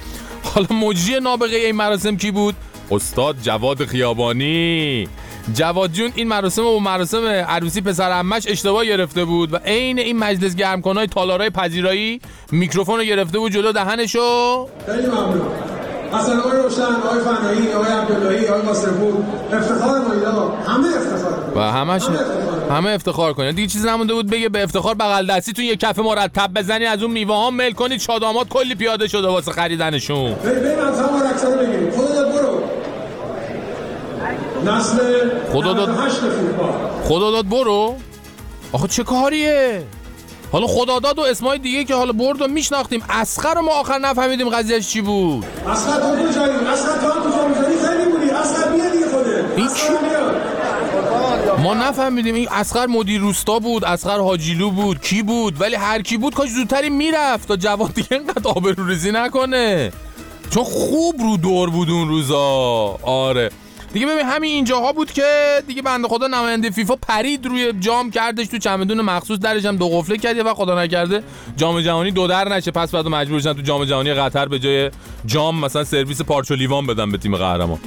[0.42, 2.54] حالا مجری نابغه این مراسم کی بود؟
[2.90, 5.08] استاد جواد خیابانی.
[5.54, 10.18] جواد جون این مراسم و مراسم عروسی پسر عمش اشتباه گرفته بود و عین این
[10.18, 12.20] مجلس گرمکنای تالارای پذیرایی
[12.52, 14.68] میکروفون رو گرفته بود جلو دهنشو.
[14.86, 15.46] خیلی ممنون.
[16.12, 19.14] حسن آقای روشن آقای فنایی آقای عبداللهی آقای قاسمپور
[19.52, 22.02] افتخار ما اینا همه افتخار و همش
[22.70, 23.56] همه افتخار کنید.
[23.56, 27.10] دیگه چیزی نمونده بود بگه به افتخار بغل دستیتون یه کف مرتب بزنی از اون
[27.12, 30.34] میوه ها مل کنید شادامات کلی پیاده شده واسه خریدنشون.
[30.34, 31.90] بریم بریم همسا مارکسا رو بگیریم.
[31.90, 32.60] خدا داد برو.
[34.72, 34.98] نسل
[35.52, 36.72] خدا داد- 98 فوتبال.
[37.04, 37.94] خدا داد برو.
[38.72, 39.82] آخه چه کاریه؟
[40.52, 43.04] حالا خداداد و اسمای دیگه که حالا برد و میشناختیم.
[43.10, 47.88] اسخر رو ما آخر نفهمیدیم قضیهش چی بود؟ اصلا تو کجایی؟ اصلا تو کجا می‌زنی
[47.88, 49.68] خیلی بودی اصلا بیا دیگه خوده این
[51.62, 52.34] ما نفهمیدیم.
[52.34, 56.50] این اسخر مدیر روستا بود اسخر حاجیلو بود کی بود؟ ولی هر کی بود کاش
[56.50, 59.92] زودتری می‌رفت تا جواد دیگه اینقدر آبروریزی نکنه.
[60.50, 62.38] چون خوب رو دور بود اون روزا.
[63.02, 63.50] آره.
[63.92, 65.22] دیگه ببین همین اینجاها بود که
[65.66, 69.88] دیگه بنده خدا نماینده فیفا پرید روی جام کردش تو چمدون مخصوص درش هم دو
[69.88, 71.22] قفله کرد و خدا نکرده
[71.56, 72.70] جام جهانی دو در نشه.
[72.70, 74.90] پس بعد مجبور شدن تو جام جهانی قطر به جای
[75.26, 77.78] جام مثلا سرویس پارچ و لیوان بدن به تیم قهرمان.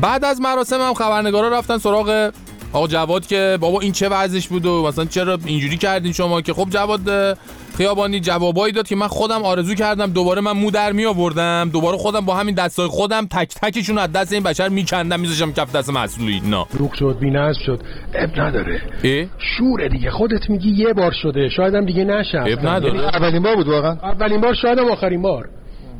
[0.00, 2.30] بعد از مراسم هم خبرنگارا رفتن سراغ
[2.72, 6.52] آقا جواد که بابا این چه وضعش بود و مثلا چرا اینجوری کردین شما که
[6.52, 7.36] خب جواد
[7.76, 11.96] خیابانی جوابایی داد که من خودم آرزو کردم دوباره من مو در می آوردم دوباره
[11.96, 15.90] خودم با همین دستای خودم تک تکشون از دست این بشر میکندم میذاشم کف دست
[15.90, 17.80] مسئولین نه روک شد بینظم شد
[18.14, 19.26] اب نداره اه؟
[19.58, 22.66] شوره دیگه خودت میگی یه بار شده شاید هم دیگه نشه اب.
[22.66, 22.94] نداره.
[22.94, 25.48] یعنی اولین بار بود واقعا اولین بار شاید هم آخرین بار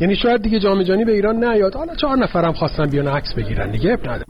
[0.01, 1.75] یعنی شاید دیگه جام جهانی به ایران نیاد.
[1.75, 3.93] حالا چهار نفرم خواستن بیان عکس بگیرن دیگه.
[3.93, 4.25] اب نداره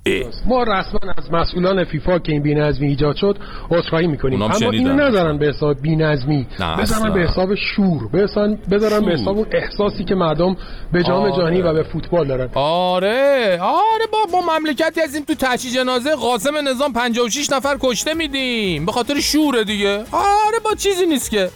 [0.47, 3.39] ما رسما از مسئولان فیفا که این بی‌نظمی ایجاد شد
[3.71, 4.43] عذرخواهی می‌کنیم.
[4.43, 4.93] اما اینو.
[4.93, 6.47] نذارن به حساب بی‌نظمی.
[6.79, 7.13] بذارن.
[7.15, 8.09] به حساب شور.
[8.09, 9.23] بذارن بذارن به شور.
[9.23, 10.57] حساب اون احساسی که مردم
[10.93, 11.33] به جام آره.
[11.33, 12.49] جهانی و به فوتبال دارن.
[12.55, 13.59] آره.
[13.61, 16.11] آره با ما مملکتی هستیم تو تشییع جنازه.
[16.17, 18.87] قاسم نظام 56 نفر کشته میدیم.
[18.87, 19.95] به خاطر شوره دیگه.
[20.13, 21.49] آره با چیزی نیست که.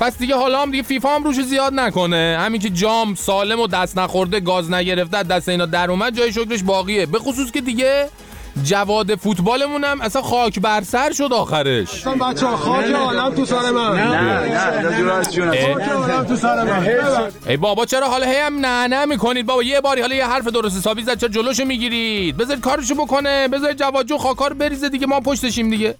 [0.00, 2.38] پس دیگه حالا هم دیگه فیفا هم روش زیاد نکنه.
[2.40, 6.32] همین که جام سالم و دست نخورده گاز نگرفته از دست اینا در اومد جای
[6.32, 7.06] شکرش باقیه.
[7.06, 8.08] به خصوص که دیگه
[8.62, 11.88] جواد فوتبالمون هم اصلا خاک بر سر شد آخرش.
[11.90, 13.98] اصلا بچه ها خاک عالم تو سر من.
[15.34, 16.86] خاک عالم تو سر من.
[17.48, 20.46] ای بابا چرا حالا هی هم نه نه می‌کنید؟ بابا یه باری حالا یه حرف
[20.46, 23.48] درست حسابی زد چرا جلوشو می‌گیرید؟ بذارید کارشو بکنه.
[23.48, 25.94] بذارید جواد جو خاکا رو بریزه دیگه ما پشتشیم دیگه.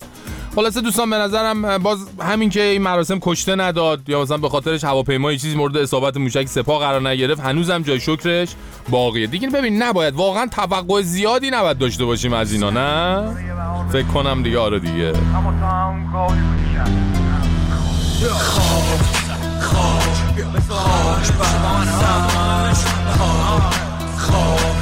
[0.54, 4.84] خلاصه دوستان به نظرم باز همین که این مراسم کشته نداد یا مثلا به خاطرش
[4.84, 8.48] هواپیمایی چیزی مورد اصابت موشک سپاه قرار نگرفت هنوزم جای شکرش
[8.88, 13.28] باقیه دیگه ببین نباید واقعا توقع زیادی نباید داشته باشیم از اینا نه
[13.92, 15.12] فکر کنم دیگه آره دیگه
[24.30, 24.73] کم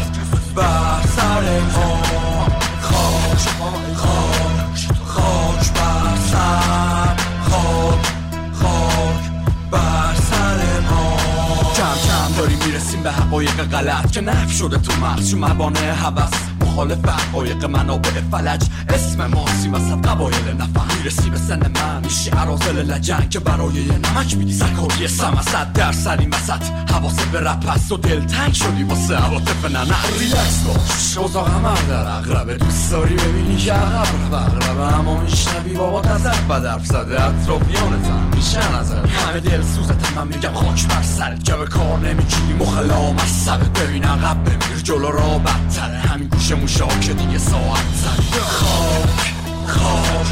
[13.32, 18.62] به حقایق غلط که نف شده تو مغز موانع هوس مخالف حقایق منابع فلج.
[18.88, 23.74] اسم ما سی وسط قبایل نفهم می‌رسی به سن من میشی عرازل لجنگ که برای
[23.74, 28.82] یه نمک میدی زکاری سمست در سری مسط حواست به رپ هست و دلتنگ شدی
[28.82, 30.18] واسه عواطف نه نه.
[30.18, 31.18] ریلکس باش.
[31.18, 34.06] اوضاع همه در اقربه دوست داری ببینی که عقب.
[34.30, 39.62] رو اقربه اما میشنوی بابا تزد بد حرف زده اطرافیانت هم میشن از همه دل
[39.62, 43.80] سوزت من میگم خاک بر سرت که به کار نمی‌گیری مخلا مصبت.
[43.80, 48.38] ببین عقب بمیر جلو را بدتره همین گوش موشا که دیگه ساعت زد.
[48.40, 49.34] خاک
[49.66, 50.26] خاک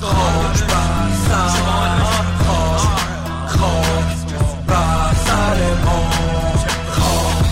[0.00, 1.48] خاک بر سر
[2.44, 2.88] خاک
[3.46, 4.18] خاک
[4.66, 6.10] بر سر ما
[6.90, 7.50] خاک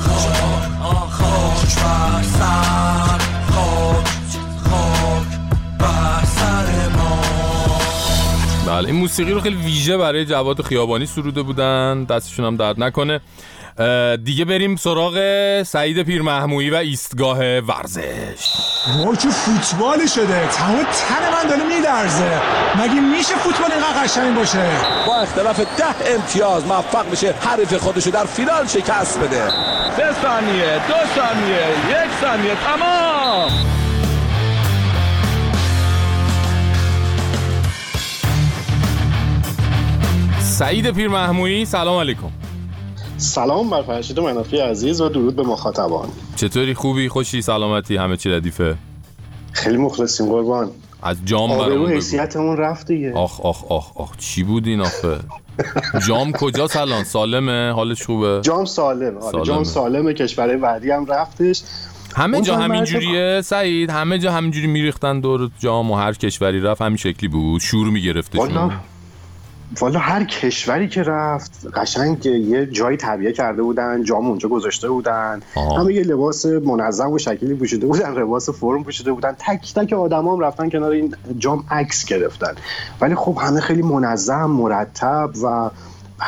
[0.00, 0.64] خاک
[1.10, 3.18] خاک بر سر
[3.50, 4.06] خاک
[4.64, 5.30] خاک
[5.78, 7.20] بر سر ما
[8.66, 12.04] بله این موسیقی رو خیلی ویژه برای جواد خیابانی سروده بودن.
[12.04, 13.20] دستشون هم درد نکنه.
[14.24, 15.18] دیگه بریم سراغ
[15.62, 18.02] سعید پیر محمویی و ایستگاه ورزش.
[19.04, 20.48] وای چه فوتبالی شده.
[20.48, 22.40] تمام تن من داره میلرزه
[22.78, 24.66] مگه میشه فوتبال اینقدر قشنگ باشه؟
[25.06, 29.48] با اختلاف ده امتیاز موفق بشه حریف خودشو در فینال شکست بده.
[29.96, 33.50] سه ثانیه دو ثانیه یک ثانیه تمام!
[40.40, 42.47] سعید پیر محمویی سلام علیکم.
[43.18, 46.08] سلام بر فرشید منافی عزیز و درود به مخاطبان.
[46.36, 48.76] چطوری؟ خوبی؟ خوشی؟ سلامتی؟ همه چی ردیفه؟
[49.52, 50.70] خیلی مخلصیم قربان.
[51.02, 51.86] از جام برامون بگو.
[51.86, 53.12] حیثیتمون رفت دیگه.
[53.14, 54.16] آخ آخ آخ آخ.
[54.16, 55.18] چی بود این آخه؟
[56.06, 59.16] جام کجا سلام؟ سالمه؟ حالش خوبه؟ جام سالم.
[59.16, 59.44] آره سالمه.
[59.44, 60.14] جام سالمه.
[60.14, 61.62] کشورهای بعدی هم رفتش.
[62.16, 66.82] همه جا هم همینجوریه؟ سعید همه جا همینجوری میریختن دور جام و هر کشوری رفت
[66.82, 67.60] همین شکلی بود.
[67.60, 68.72] شور میگرفتشون.
[69.80, 75.42] والا هر کشوری که رفت قشنگ یه جایی تبیه کرده بودن جام اونجا گذاشته بودن.
[75.54, 75.80] آها.
[75.80, 79.36] همه یه لباس منظم و شکلی پوشیده بودن لباس فرم پوشیده بودن.
[79.38, 82.54] تک تک آدم هم رفتن کنار این جام عکس گرفتن.
[83.00, 85.70] ولی خب همه خیلی منظم مرتب و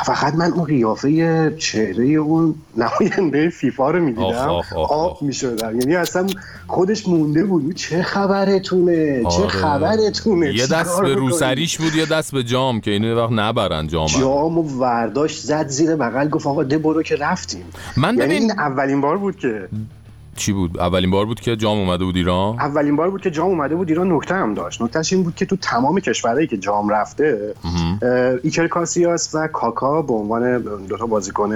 [0.06, 4.60] فقط من اون قیافه چهره اون نماینده فیفا رو می‌دیدم.
[4.76, 5.80] آب می‌شدم.
[5.80, 6.26] یعنی اصلا
[6.66, 7.74] خودش مونده بود.
[7.74, 9.48] چه خبرتونه؟ چه آره.
[9.48, 14.06] خبرتونه؟ یه دست به؟ روسریش بود یه دست به جام که اینو وقت نبرن جام
[14.06, 17.64] جام و ورداشت زد زیر بغل گفت آقا ده برو که رفتیم.
[17.96, 19.68] من یعنی ببین- این اولین بار بود که
[20.40, 23.48] چی بود؟ اولین بار بود که جام اومده بود ایران؟ اولین بار بود که جام
[23.48, 24.82] اومده بود ایران نکته هم داشت.
[24.82, 27.54] نکتهش این بود که تو تمام کشورهایی که جام رفته
[28.42, 31.50] ایکر کاسیاس و کاکا به عنوان دوتا بازیکن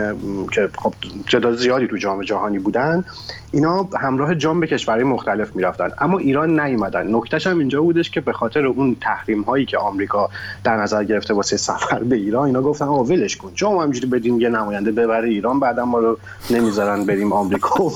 [0.53, 0.95] که خب
[1.33, 3.05] تعداد زیادی تو جام جهانی بودن
[3.53, 5.89] اینا همراه جام به کشورهای مختلف می‌رفتن.
[6.01, 7.15] اما ایران نیومدن.
[7.15, 10.31] نکتهش هم اینجا بودش که به خاطر اون تحریم هایی که آمریکا
[10.65, 13.51] در نظر گرفته واسه سفر به ایران اینا گفتن آقا ولش کن.
[13.55, 16.19] جام همینجوری بدیم یه نماینده ببره ایران بعدا ما رو
[16.51, 17.85] نمی‌ذارن بریم آمریکا.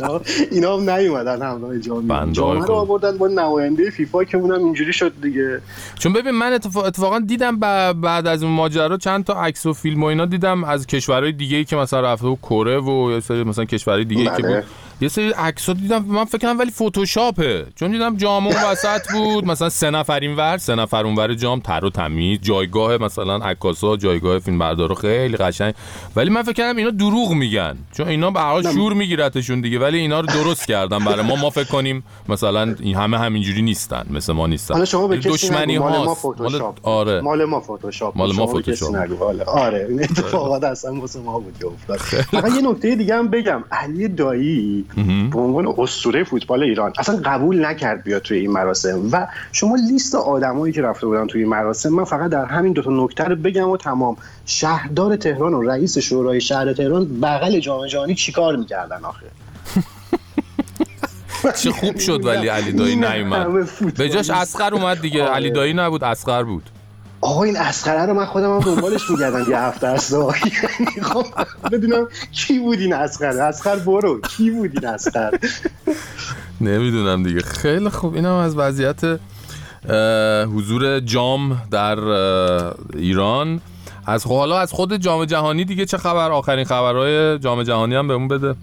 [0.00, 2.72] و اینا اینا هم نیومدن همراه جام جام رو.
[2.72, 5.60] آوردن با نماینده فیفا که اونم اینجوری شد دیگه
[5.98, 7.58] چون ببین من اتفاق اتفاقا دیدم
[7.92, 11.56] بعد از اون ماجرا چند تا عکس و فیلم و اینا دیدم از کشورهای دیگه
[11.56, 14.54] ای که مثلا رفته بود کره و مثلا کشورهای دیگه ای که بله.
[14.54, 14.64] بود
[15.00, 17.66] یه سری عکس دیدم من فکر کنم ولی فتوشاپه.
[17.74, 19.44] چون دیدم جام اون وسط بود.
[19.44, 22.38] مثلا سه نفر این ور سه نفر اون ور جام تر و تمیز.
[22.42, 25.74] جایگاه مثلا عکاسا جایگاه فیلم بردارا خیلی قشنگ.
[26.16, 27.76] ولی من فکر کردم اینا دروغ میگن.
[27.92, 29.78] چون اینا به هر حال شور میگیرتشون دیگه.
[29.78, 31.36] ولی اینا رو درست کردن برای ما.
[31.36, 34.06] ما فکر کنیم مثلا این همه همینجوری نیستن.
[34.10, 34.74] مثل ما نیستن.
[34.74, 36.78] حالا شما به دشمنی مال ما فتوشاپ.
[36.82, 37.20] آره.
[37.20, 38.16] مال ما فتوشاپ.
[38.16, 38.94] مال ما فتوشاپ.
[39.48, 39.86] آره.
[39.88, 41.98] این اتفاقات اصلا واسه ما بود که افتاد.
[42.22, 43.64] فقط یه نکته دیگه هم بگم.
[43.72, 44.84] علی دایی
[45.32, 46.92] به عنوان اسطوره فوتبال ایران.
[46.98, 49.00] اصلا قبول نکرد بیاد توی این مراسم.
[49.12, 52.82] و شما لیست آدمایی که رفته بودن توی این مراسم من فقط در همین دو
[52.82, 54.16] تا نکته رو بگم و تمام.
[54.46, 59.26] شهردار تهران و رئیس شورای شهر تهران بغل جام جهانی چیکار می‌کردن آخه؟
[61.62, 63.68] چه خوب شد ولی علی دایی نیومد.
[63.96, 65.24] به جاش اسقر اومد دیگه.
[65.24, 66.70] علی دایی نبود اسقر بود.
[67.20, 70.12] آقا این اسخره رو من خودم هم دنبالش میگردم یه هفته است.
[70.12, 71.26] یعنی خب
[71.72, 74.20] بدونم کی بود این اسخر اسخر برو.
[74.20, 75.30] کی بود این اسخر؟
[76.60, 77.40] نمی‌دونم دیگه.
[77.40, 78.14] خیلی خوب.
[78.14, 79.20] اینم از وضعیت
[80.56, 81.98] حضور جام در
[82.94, 83.60] ایران.
[84.06, 88.08] از خب حالا از خود جام جهانی دیگه چه خبر؟ آخرین خبرهای جام جهانی هم
[88.08, 88.54] بهمون بده.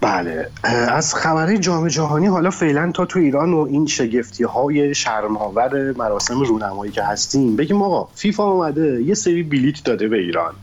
[0.00, 0.48] بله.
[0.88, 6.40] از خبرهای جام جهانی حالا فعلا تا تو ایران و این شگفتی های شرماور مراسم
[6.40, 10.54] رونمایی که هستیم بگیم آقا فیفا اومده یه سری بلیت داده به ایران.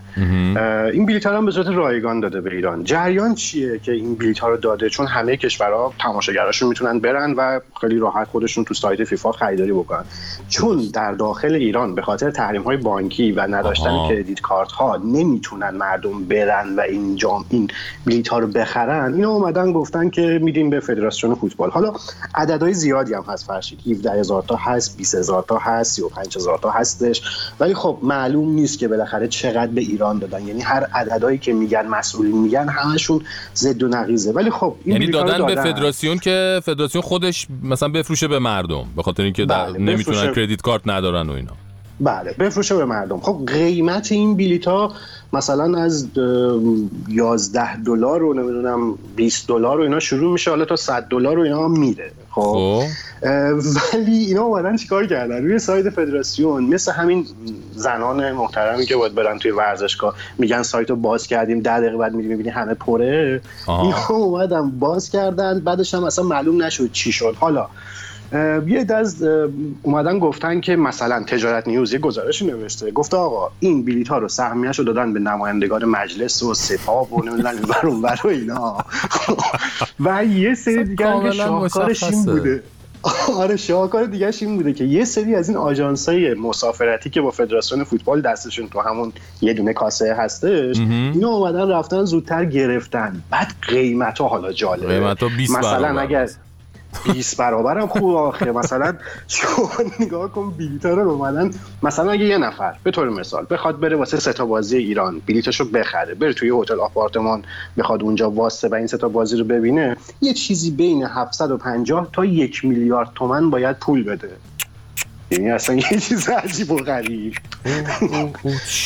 [0.94, 2.84] این بلیت ها هم به صورت رایگان داده به ایران.
[2.84, 7.60] جریان چیه که این بلیت ها رو داده؟ چون همه کشورها تماشاگراشون می‌تونن برن و
[7.82, 10.04] خیلی راحت خودشون تو سایت فیفا خریداری بکنن.
[10.50, 14.08] چون در داخل ایران به خاطر تحریم های بانکی و نداشتن.
[14.10, 17.70] کردیت کارت ها نمی‌تونن مردم برن و این جام این
[18.06, 19.14] بلیت ها رو بخرن.
[19.14, 21.70] اینا اومدن گفتن که میدیم به فدراسیون فوتبال.
[21.70, 21.94] حالا
[22.36, 26.60] عددهای زیادی هم هست فرشید 17 هزار تا هست 20 هزار تا هست 35 هزار
[26.62, 27.22] تا هستش.
[27.60, 30.48] ولی خب معلوم نیست که بالاخره چقدر به ایران دادن.
[30.48, 33.22] یعنی هر عددهایی که میگن مسئولین میگن همشون
[33.56, 34.32] ضد و نقیزه.
[34.32, 38.86] ولی خب این یعنی رو دادن به فدراسیون که فدراسیون خودش مثلا بفروشه به مردم
[38.96, 40.34] به خاطر اینکه بله، نمی‌تونن بفروشه.
[40.34, 41.52] کردیت کارت ندارن و اینا.
[42.00, 43.20] بله بفروشه به مردم.
[43.20, 44.94] خب قیمت این بلیط ها
[45.34, 46.62] مثلا از اه،
[47.10, 50.50] 11 دلار و نمی‌دونم 20 دلار و اینا شروع میشه.
[50.50, 52.12] حالا تا 100 دلار و اینا هم میره.
[52.42, 52.84] خب.
[53.24, 53.52] اه،
[53.94, 57.28] ولی اینا اومدن چیکار کردن؟ روی سایت فدراسیون مثل همین
[57.76, 62.14] زنان محترمی که باید برن توی ورزشگاه میگن سایت رو باز کردیم ده دقیقه بعد
[62.14, 63.42] می‌بینی همه پره.
[63.68, 67.36] اینا اومدن باز کردن بعدش هم اصلا معلوم نشد چی شد.
[67.40, 67.68] حالا
[68.68, 69.24] یه دست
[69.84, 72.92] اومدن گفتن که مثلا تجارت نیوز یه گزارشی نوشته.
[72.92, 77.56] گفته آقا این بلیط ها رو سهمیه‌شو دادن به نمایندگان مجلس و سپاه و نمی‌دونم
[77.84, 78.78] اون ور و اینا.
[80.06, 82.26] و یه سری دیگه هم که شاهکارش این.
[82.26, 82.64] بوده.
[83.42, 87.32] آره شاهکار دیگه این بوده که یه سری از این آژانس های مسافرتی که با
[87.32, 93.24] فدراسیون فوتبال دستشون تو همون یه دونه کاسه هستش اینا اومدن رفتن زودتر گرفتن.
[93.30, 95.00] بعد قیمت ها حالا جالبه.
[95.00, 96.00] قیمت‌ها 20 مثلا.
[96.00, 96.30] اگر
[97.14, 98.94] 20 برابر هم خوب آخه مثلا
[99.28, 101.52] شما نگاه کن بلیطا رو اومدن.
[101.84, 105.66] مثلا اگه یه نفر به طور مثال بخواد بره واسه سه تا بازی ایران بلیتشو
[105.66, 107.44] بخره بره توی هتل آپارتمان
[107.78, 112.26] بخواد اونجا واسه و این سه تا بازی رو ببینه یه چیزی بین 750 تا
[112.26, 114.30] یک میلیارد تومن باید پول بده.
[115.32, 117.34] یعنی اصلا یه چیز عجیب و غریب.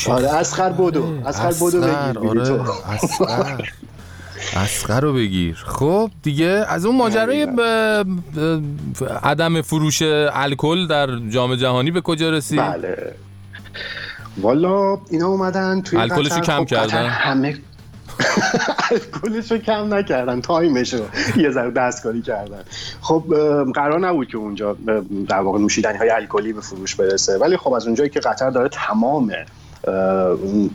[0.08, 1.52] آره اسخر اسخر بدو اسخر،
[2.20, 2.62] بگیر.
[3.28, 3.72] آره،.
[4.56, 5.64] اسقر رو بگیر.
[5.68, 8.62] خب دیگه از اون ماجرای ب- ب-
[9.24, 10.02] عدم فروش
[10.34, 13.16] الکل در جام جهانی به کجا رسید؟ بله.
[14.38, 17.58] والا اینا اومدن توی الکلشو کم خب کردن؟ همه
[18.92, 20.42] الکلش رو کم نکردن.
[20.42, 21.00] تایمش رو
[21.38, 22.64] یه ذره دستکاری کردن.
[23.02, 23.24] خب
[23.76, 24.78] قرار نبود که اونجا
[25.28, 27.38] در واقع نوشیدنی های الکلی به فروش برسه.
[27.38, 29.32] ولی خب از اونجایی که قطر داره تمام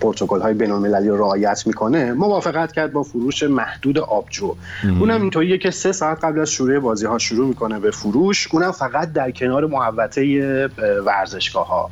[0.00, 4.54] پروتکل های بین المللی رو رعایت می‌کنه موافقت کرد با فروش محدود آبجو.
[5.00, 8.72] اونم اینطوریه که سه ساعت قبل از شروع بازی ها شروع می‌کنه به فروش اونم
[8.72, 10.68] فقط در کنار محوطه
[11.07, 11.90] ورزشگاه ها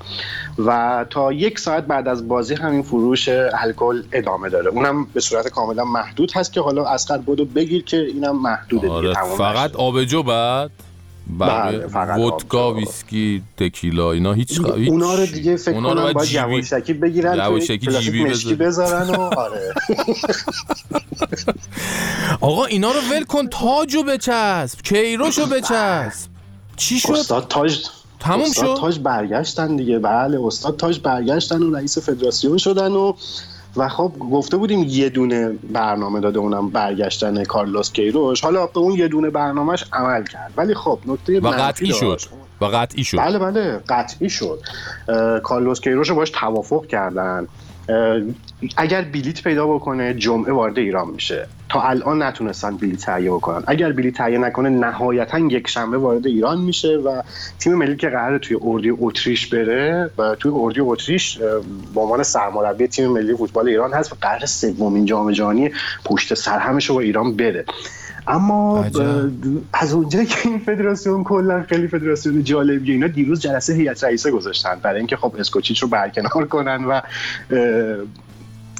[0.67, 3.29] و تا یک ساعت بعد از بازی همین فروش
[3.63, 4.71] الکل ادامه داره.
[4.71, 8.93] اونم به صورت کاملا محدود هست که حالا اسقر بدو بگیر که اینم محدوده دیگه.
[8.93, 10.71] آره تمام فقط آبجو بعد؟
[12.19, 14.65] ودکا ویسکی تکیلا اینا هیچ خ...
[14.65, 19.11] اونا رو دیگه فکر اونا رو کنم باید یواشکی بگیرن یواشکی پلاستیک جیبی مشکی بذارن
[19.11, 19.75] و آره.
[22.41, 26.29] آقا اینا رو ول کن تاجو بچسب کیروشو بچسب.
[26.77, 27.87] چی شد؟ استاد تاج
[28.21, 29.99] تموم استاد شد؟ تاج برگشتن دیگه.
[29.99, 33.13] بله استاد تاج برگشتن و رئیس فدراسیون شدن و
[33.77, 38.41] و خب گفته بودیم یه دونه برنامه داده اونم برگشتن کارلوس کیروش.
[38.41, 40.53] حالا به اون یه دونه برنامهش عمل کرد.
[40.57, 42.21] ولی خب نکته و قطعی شد.
[42.61, 43.19] و قطعی شد.
[43.19, 44.61] بله بله قطعی شد.
[45.43, 47.47] کارلوس کیروش رو باش توافق کردن.
[48.77, 51.49] اگر بلیت پیدا بکنه جمعه وارد ایران میشه.
[51.75, 56.61] تا الان نتونستن بلیت تهیه بکنن اگر بلیت تهیه نکنه نهایتا یک شنبه وارد ایران
[56.61, 57.23] میشه و
[57.59, 61.39] تیم ملی که قراره توی اردی اتریش بره و توی اردی اتریش
[61.95, 65.71] به عنوان سرمربی تیم ملی فوتبال ایران هست و قرار سومین جام جهانی
[66.05, 67.65] پشت سر همش رو با ایران بره
[68.27, 69.31] اما عجب.
[69.73, 74.79] از اونجایی که این فدراسیون کلا خیلی فدراسیون جالبیه اینا دیروز جلسه هیئت رئیسه گذاشتن
[74.83, 77.01] برای اینکه خب اسکوچیچ رو برکنار کنن و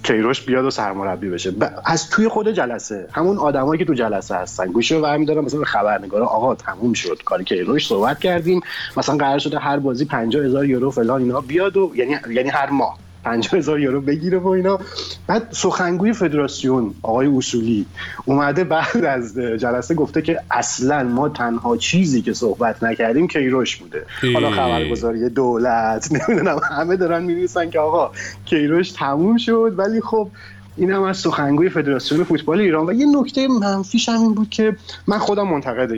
[0.05, 1.51] کیروش بیاد و سرمربی بشه.
[1.51, 5.61] ب- از توی خود جلسه همون آدمایی که تو جلسه هستن گوشی رو برمی‌دارن مثلا
[5.61, 8.61] به خبرنگارا آقا تموم شد کار کیروش صحبت کردیم
[8.97, 12.71] مثلا قرار شده هر بازی 50 هزار یورو فلان اینا بیاد و یعنی یعنی هر
[12.71, 12.99] ماه.
[13.25, 14.79] 50 هزار یورو بگیره و اینا.
[15.27, 17.87] بعد سخنگوی فدراسیون آقای اصولی
[18.25, 24.07] اومده بعد از جلسه گفته که اصلا ما تنها چیزی که صحبت نکردیم کیروش بوده.
[24.35, 24.51] حالا.
[24.51, 28.11] خبرگزاری دولت نمی‌دونم همه دارن می‌نویسن که آقا
[28.45, 29.75] کیروش تموم شد.
[29.77, 30.29] ولی خب
[30.77, 32.87] این هم از سخنگوی فدراسیون فوتبال ایران.
[32.87, 35.91] و یه نکته منفیش هم این بود که من خودم منتقد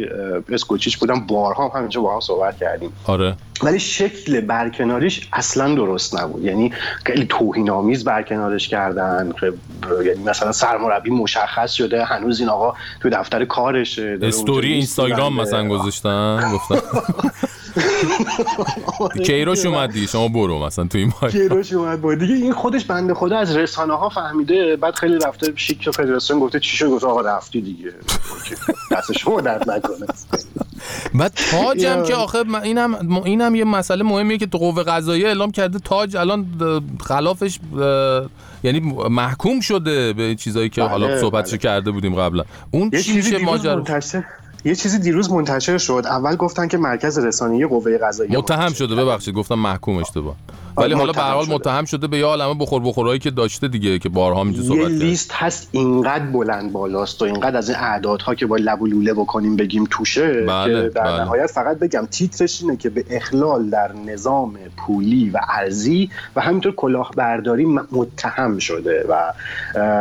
[0.49, 1.27] اسکوچیچ بودم.
[1.27, 2.93] بارها هم همینجا با هم صحبت کردیم.
[3.05, 3.35] آره.
[3.65, 6.45] ولی شکل برکناریش اصلا درست نبود.
[6.45, 6.73] یعنی
[7.05, 9.33] خیلی توهین آمیز برکنارش کردن
[10.05, 15.41] یعنی مثلا سرمربی مشخص شده هنوز این آقا تو دفتر کارشه استوری اینستاگرام.
[15.41, 16.81] مثلا گذاشتن؟ گفتن.
[19.27, 23.15] کیروش اومد دیگه شما برو مثلا تو این کیروش اومد با دیگه این خودش بنده
[23.15, 27.21] خدا از رسانه ها فهمیده بعد خیلی رفته شیک فدراسیون گفته چی شد؟ گفت آقا
[27.21, 27.93] رفتی دیگه.
[28.93, 30.07] دست شما درد نکنه.
[31.15, 32.63] بعد تاج هم یا- که آخه من-
[33.25, 36.47] اینم اینم یه مسئله مهمیه که تو قوه قضاییه اعلام کرده تاج الان
[37.01, 37.59] خلافش
[38.64, 38.80] یعنی
[39.11, 41.59] محکوم شده به چیزایی که بله، حالا صحبتشو بله.
[41.59, 44.24] کرده بودیم قبلا اون چی چیزی میشه ماجرا منتشر
[44.67, 46.03] یه چیزی دیروز منتشر شد.
[46.07, 50.37] اول گفتن که مرکز رسانه‌ای قوه قضاییه متهم شده ببخشید گفتم محکوم اشتباه.
[50.77, 52.07] ولی حالا به هر حال متهم شده.
[52.07, 54.93] به یه عالمه بخور بخورایی که داشته دیگه که بارها اینجا یه صحبت کرد.
[54.93, 59.14] لیست هست اینقدر بلند بالاست و اینقدر از این اعدادها که با لب و لوله
[59.14, 61.21] بکنیم بگیم توشه بله، که در بله.
[61.21, 66.75] نهایت فقط بگم تیترش اینه که به اخلال در نظام پولی و ارزی و همینطور
[66.75, 69.33] کلاهبرداری متهم شده و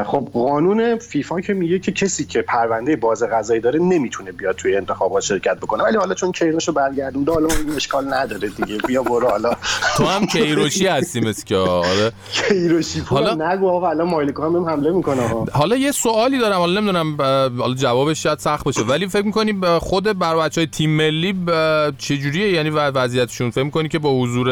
[0.03, 4.75] خب قانون فیفا که میگه که کسی که پرونده باز قضایی داره نمی‌تونه بیاد توی
[4.77, 5.83] انتخابات شرکت بکنه.
[5.83, 8.77] ولی حالا چون کیروشو برگردونده حالا این اشکال نداره دیگه.
[8.87, 9.55] بیا برو حالا.
[9.97, 12.11] تو هم کیروشی هستی مثل که آره.
[12.49, 15.21] کیروشی حالا- نگو آقا الان مایلکا هم حمله می‌کنه
[15.53, 17.15] حالا یه سوالی دارم حالا نمی‌دونم
[17.61, 21.97] حالا جوابش شاید سخت باشه ولی فکر می‌کنی خود بر بچه های تیم ملی ب-
[21.97, 24.47] چجوریه؟ یعنی وضعیتشون؟ فکر می‌کنی که با حضور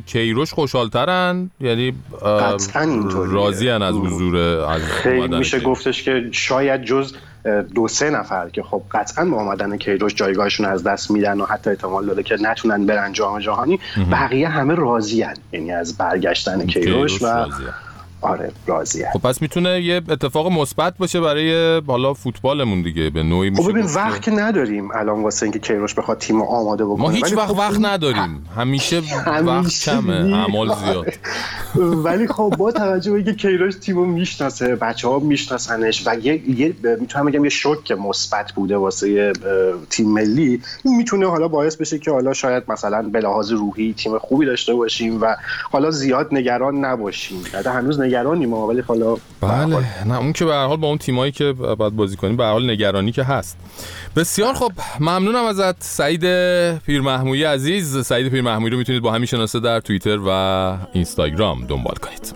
[0.00, 1.92] کیروش خوشحالترن؟ یعنی
[2.22, 2.84] اه، قطعاً.
[3.30, 5.60] راضی‌ان از حضور از خیلی میشه.
[5.60, 7.12] گفتش که شاید جز
[7.74, 11.70] دو سه نفر که خب قطعا با آمدن کیروش جایگاهشون از دست میدن و حتی
[11.70, 13.80] احتمال داره که نتونن برن جام جهانی
[14.12, 17.68] بقیه همه راضیان یعنی از برگشتن کیروش کیروش و راضیه.
[18.20, 23.50] آره راضیان خب پس می‌تونه یه اتفاق مثبت باشه برای حالا فوتبالمون دیگه به نوعی
[23.50, 27.02] میشه خب ببین وقت که نداریم الان واسه اینکه کیروش بخواد تیم آماده بکنه.
[27.02, 28.46] ما هیچ وقت خب وقت نداریم.
[28.56, 31.06] همیشه وقت همیشه کمه نی- اعمال زیاد.
[32.04, 36.74] ولی خب با توجه به اینکه کیروش تیمو می‌شناسه بچه ها میشناسنش و یه, یه
[37.00, 39.32] می‌تونم بگم یه شوک مثبت بوده واسه
[39.90, 44.18] تیم ملی این می‌تونه حالا باعث بشه که حالا شاید مثلا به لحاظ روحی تیم
[44.18, 45.36] خوبی داشته باشیم و
[45.70, 47.42] حالا زیاد نگران نباشیم.
[47.66, 51.32] هنوز نگرانی ما ولی حالا بله نه اون که به هر حال با اون تیمایی
[51.32, 53.56] که بعد بازی کنیم به هر حال نگرانی که هست.
[54.16, 56.24] بسیار خب ممنونم ازت سعید
[56.78, 58.06] پیرمحمودی عزیز.
[58.06, 60.30] سعید پیرمحمودی رو می‌تونید با همین شناسه در توییتر و
[60.92, 61.66] اینستاگرام.
[61.66, 62.34] دنبال کنید.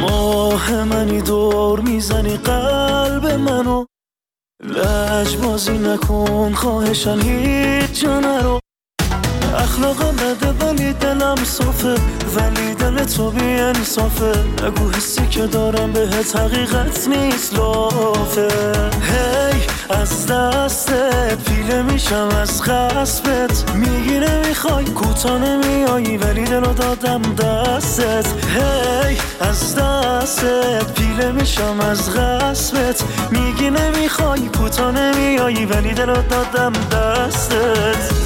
[0.00, 3.85] ماه منی دور می‌زنی قلب منو
[4.64, 8.60] لجبازی نکن خواهشن هیچ جا نرو.
[9.56, 11.94] اخلاقم بده ولی دلم صافه.
[12.36, 14.32] ولی دل تو بی انصافه
[14.62, 18.48] نگو حسی که دارم بهت حقیقت نیست لافه.
[19.02, 28.26] هی از دستت پیله میشم از غصبت میگی نمی‌خوای کوتا نمیایی ولی دلو دادم دستت.
[28.26, 38.25] هی از دستت پیله میشم از غصبت میگی نمی‌خوای کوتا نمیایی ولی دلو دادم دستت.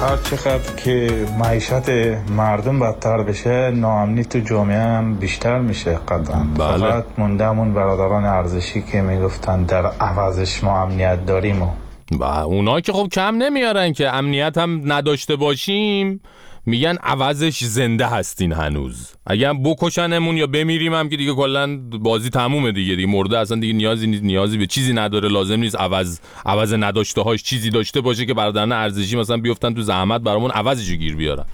[0.00, 1.88] هر چقدر که معیشت
[2.30, 6.78] مردم بدتر بشه ناامنی تو جامعه هم بیشتر میشه قدم بله.
[6.78, 11.68] فقط موندمون برادران ارزشی که می‌گفتن در عوضش ما امنیت داریم و
[12.12, 16.20] و اونا که خب کم نمیارن که امنیت هم نداشته باشیم
[16.66, 19.12] میگن عوضش زنده هستین هنوز.
[19.26, 22.96] اگه هم بکشنمون یا بمیریم هم که دیگه کلا بازی تمومه دیگه.
[22.96, 27.22] دیگه مرده اصلا دیگه نیازی نیست نیازی به چیزی نداره لازم نیست عوض عوض نداشته
[27.22, 31.16] هاش چیزی داشته باشه که برادران ارزشی مثلا بیفتن تو زحمت برامون عوضش رو گیر
[31.16, 31.44] بیارن.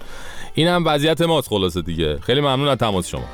[0.53, 2.19] این هم وضعیت ماست خلاصه دیگه.
[2.19, 3.25] خیلی ممنون از تماس شما.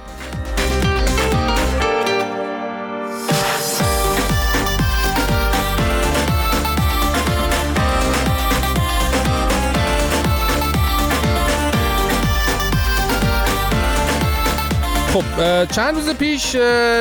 [15.17, 16.55] خب چند روز پیش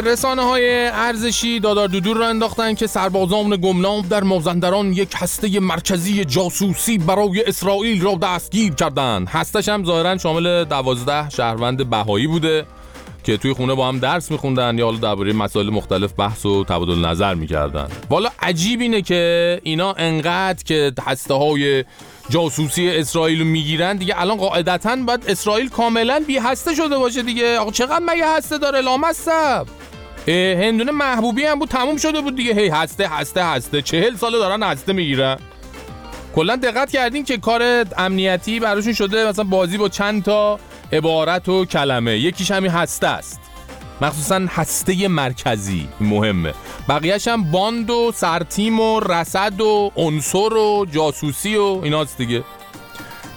[0.05, 6.25] رسانه های ارزشی دادار دودور را انداختن که سربازان گمنام در مازندران یک هسته مرکزی
[6.25, 9.29] جاسوسی برای اسرائیل را دستگیر کردند.
[9.29, 12.67] هستش هم ظاهرا شامل دوازده شهروند بهایی بوده
[13.27, 16.99] که توی خونه با هم درس میخوندن یا حالا درباره مسائل مختلف بحث و تبادل
[16.99, 17.89] نظر می‌کردن.
[18.11, 21.85] والا عجیب اینه که اینا انقدر که هسته های
[22.31, 23.97] جاسوسی اسرائیل رو می‌گیرن.
[23.97, 27.59] دیگه الان قاعدتا باید اسرائیل کاملا بی هسته شده باشه دیگه.
[27.59, 29.67] آقا چقدر مگه هسته داره؟ لامصب.
[30.29, 32.55] هندونه محبوبی هم بود تموم شده بود دیگه.
[32.55, 33.83] هی هسته هسته هسته.
[33.83, 35.39] چهل ساله دارن هسته می‌گیرن.
[36.35, 39.29] کلا دقت کردین که کار امنیتی براشون شده.
[39.29, 40.59] مثلا بازی با چند تا
[40.93, 42.19] عبارت و کلمه.
[42.19, 43.41] یکیش همین هسته است.
[44.01, 45.89] مخصوصا هسته مرکزی.
[46.01, 46.55] مهمه.
[46.89, 52.45] بقیهش هم باند و سرتیم و رسد و عنصر و جاسوسی و ایناست دیگه.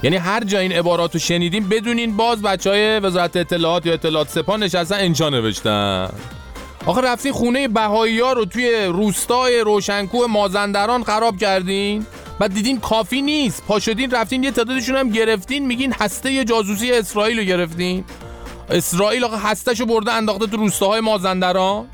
[0.04, 4.30] یعنی هر جا این عبارات رو شنیدیم بدونین باز بچه های وزارت اطلاعات یا اطلاعات
[4.30, 6.10] سپاه نشستن انجا نوشتن.
[6.86, 12.06] آخه رفتین خونه بهایی ها رو توی روستای روشنکوه مازندران خراب کردین؟
[12.40, 13.64] بعد دیدین کافی نیست.
[13.68, 15.66] پا شدین رفتین یه تعدادشون هم گرفتین.
[15.66, 18.04] میگین هسته جاسوسی اسرائیل رو گرفتین.
[18.70, 21.86] اسرائیل آقا هستهشو برده انداخته تو روستاهای مازندران.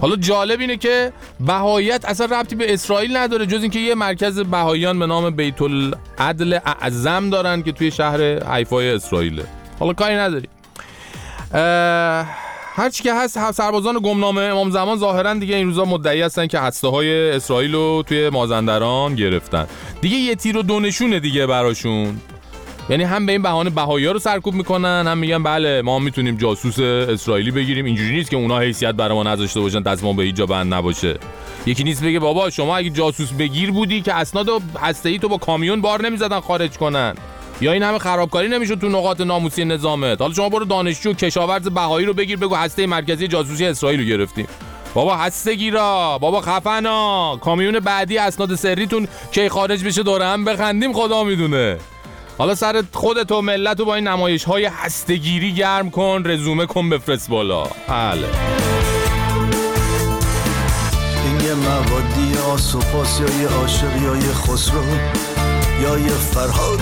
[0.00, 4.98] حالا جالب اینه که بهاییت اصلا ربطی به اسرائیل نداره جز اینکه یه مرکز بهاییان
[4.98, 8.20] به نام بیت العدل اعظم دارن که توی شهر
[8.54, 9.44] حیفای اسرائیله.
[9.78, 10.48] حالا کاری نداری
[12.80, 16.88] هرچی که هست سربازان گمنامه امام زمان ظاهرا دیگه این روزا مدعی هستن که هسته
[16.88, 19.66] های اسرائیل رو توی مازندران گرفتن.
[20.00, 22.20] دیگه یه تیر و دونشونه دیگه براشون.
[22.90, 26.78] یعنی هم به این بهانه بهایی رو سرکوب می‌کنن هم میگن بله ما می‌تونیم جاسوس
[26.78, 27.84] اسرائیلی بگیریم.
[27.84, 31.18] اینجوری نیست که اونا حیثیت برای ما نذاشته باشن دست ما به هیچ بند نباشه.
[31.66, 35.36] یکی نیست بگه بابا شما اگه جاسوس بگیر بودی که اسناد و هسته‌ای تو با
[35.36, 37.14] کامیون بار نمی‌زدن خارج کنن.
[37.60, 42.06] یا این همه خرابکاری نمی‌شد تو نقاط ناموسی نظامت؟ حالا شما برو دانشجو کشاورز بهایی
[42.06, 44.46] رو بگیر بگو هسته مرکزی جاسوسی اسرائیل رو گرفتیم.
[44.94, 47.36] بابا هسته گیرا بابا خفنا.
[47.36, 51.78] کامیون بعدی اسناد سریتون کی خارج بشه دوره هم بخندیم خدا می‌دونه.
[52.38, 56.90] حالا سر خودت و ملت رو با این نمایش های هستگیری گرم کن رزومه کن
[56.90, 57.62] بفرست بالا.
[57.62, 58.26] بله.
[61.24, 62.56] این یه موادی یا
[64.32, 64.84] خسرو
[65.82, 66.80] یا یه فرهاد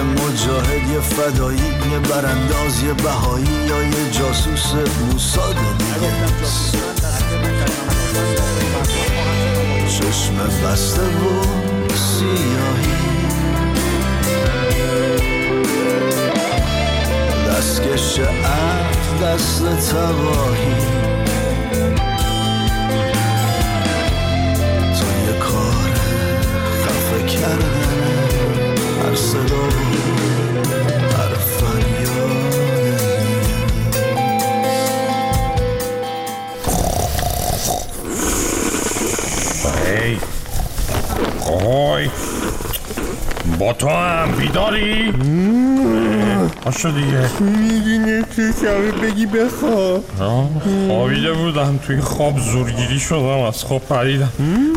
[0.00, 1.58] یه مجاهد یه فدایی
[1.92, 4.74] یه برانداز یه بهایی یا یه جاسوس
[5.12, 6.12] موساد دیگه
[9.88, 10.34] چشم
[10.64, 11.42] بسته و
[11.94, 12.96] سیاهی.
[17.48, 20.74] دستکش عقل دست تباهی.
[24.94, 25.92] تو یه کار
[26.84, 27.79] خفه کردن
[29.10, 29.62] هر صدا
[31.18, 32.30] هر فریاد.
[39.86, 40.18] ای.
[43.58, 45.12] با تو هم بیداری؟
[46.48, 47.30] پاشو دیگه.
[47.40, 50.04] میگی نصف شبه بگی بخواب.
[50.88, 51.78] خوابیده بودم.
[51.86, 53.40] توی خواب زورگیری شدم.
[53.40, 54.32] از خواب پریدم.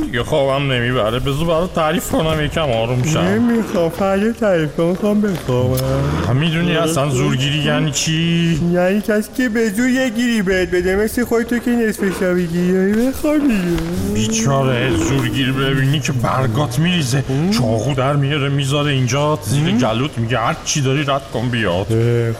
[0.05, 1.19] دیگه خوابم نمی‌بره.
[1.19, 2.45] بذار برات تعریف کنم.
[2.45, 3.19] یکم آروم شم.
[3.19, 6.35] نمی‌خوام فردا تعریف کن می‌خوام بخوابم.
[6.35, 10.95] می‌دونی اصلا زورگیری یعنی چی؟ یعنی کسی که به زور یه گیری بهت بده.
[10.95, 12.93] مثل خود تو که نصف شبی گیری.
[12.93, 13.77] بخوابی
[14.13, 17.23] بیچاره زورگیر ببینی که برگات میریزه.
[17.51, 19.39] چاقو در میاره می‌ذاره اینجا.
[19.43, 21.87] زیر گلوت میگه هر چی داری رد کن بیاد.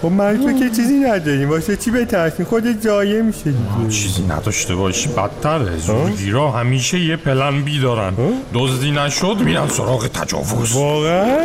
[0.02, 1.50] خب تو که چیزی نداریم.
[1.50, 3.90] واسه چی بترسین خودت جایه میشه دیگه.
[3.90, 5.10] چیزی نداشته باشی.
[5.10, 5.78] بدتره.
[5.78, 8.14] زورگیرا همیشه یه پلن بی دارن.
[8.54, 10.72] دزدی نشد میرن سراغ تجاوز.
[10.74, 11.38] واقعا؟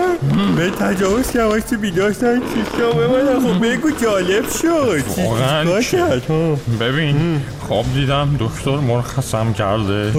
[0.56, 5.02] به تجاوز که واسه بیداشتن چیشا به من خب بگو جالب شد.
[5.16, 5.64] واقعا؟
[6.80, 10.12] ببین خواب دیدم دکتر مرخصم کرده.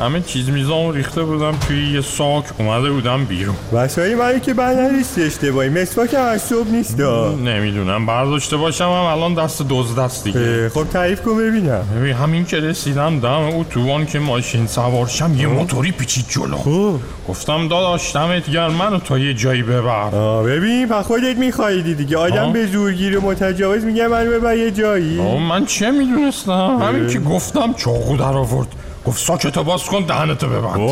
[0.00, 3.54] همه چیز میزان ریخته بودم توی یه ساک اومده بودم بیرون.
[3.72, 5.68] وسایل منو که بر نریستی اشتباهی.
[5.68, 7.00] مسواک هم از صبح نیست.
[7.44, 10.68] نمی‌دونم برداشته باشم هم الان دست دزد است دیگه.
[10.68, 11.82] خب تعریف کن ببینم.
[11.96, 16.98] ببین همین که رسیدم دم اتوبان که ماشین سوارشم یه موتوری پیچید جلو.
[17.28, 20.10] گفتم داداش دمت گرم منو تا یه جایی ببر.
[20.42, 22.52] ببین پس خودت میخوایدی دیگه آدم.
[22.52, 25.20] به زورگیر متجاوز میگه منو ببر یه جایی.
[25.48, 28.68] من چه می‌دونستم؟ همین که گفتم چاقو در آورد
[29.06, 30.88] گفت ساکتو باز کن دهنتو ببند.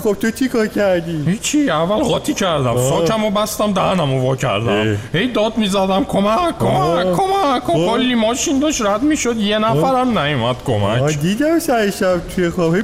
[0.00, 2.76] خب تو چی کار کردی؟ هیچی اول قاطی کردم.
[2.76, 4.98] ساکمو بستم دهنمو وا کردم.
[5.12, 7.06] هی داد می‌زدم کمک کمک.
[7.12, 7.70] کمک.
[7.70, 7.86] آه.
[7.86, 9.36] کلی ماشین داشت رد می‌شد.
[9.36, 11.18] یه نفرم نیومد کمک.
[11.18, 12.74] دیدم سر شب توی خواب.
[12.74, 12.82] هی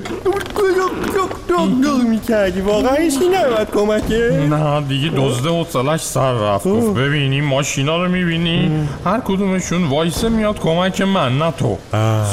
[2.08, 2.60] می‌کردی.
[2.60, 6.66] واقعا هیچی نمید کمکه؟ نه دیگه دزده حوصلش سر رفت.
[6.66, 8.88] گفت ببین این ماشینا رو می‌بینی.
[9.04, 11.78] هر کدومشون وایسه میاد کمک من نه تو.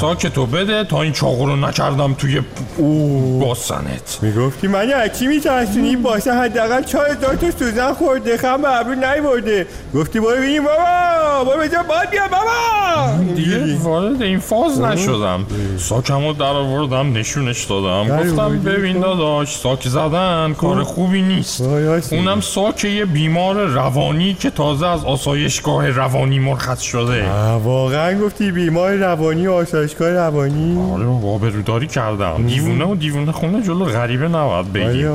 [0.00, 2.40] ساکتو بده تا این چاقو رو نکردم توی
[3.40, 4.18] باسنت.
[4.22, 8.80] می‌گفتی من از چی میترسونی؟ این باسه حداقل چهار هزار تا سوزن خورده خم به
[8.80, 9.66] ابرو نیورده.
[9.94, 13.34] گفتی برو ببینیم بابا برو بجا باد بیا بابا.
[13.34, 15.46] دیگه وارد این فاز نشدم.
[15.78, 18.16] ساکمو در آوردم نشونش دادم.
[18.16, 21.60] گفتم؟ ببین داداش ساک زدن کار خوبی نیست.
[22.10, 27.30] اونم ساک یه بیمار روانی که تازه از آسایشگاه روانی مرخص شده.
[27.64, 30.92] واقعا گفتی بیمار روانی و آسایشگاه روانی.
[30.92, 31.06] آره
[31.60, 32.46] بابا آبروداری کردم.
[32.46, 35.06] دیوونه و دیوونه خونه جلو غریبه نباید بگی.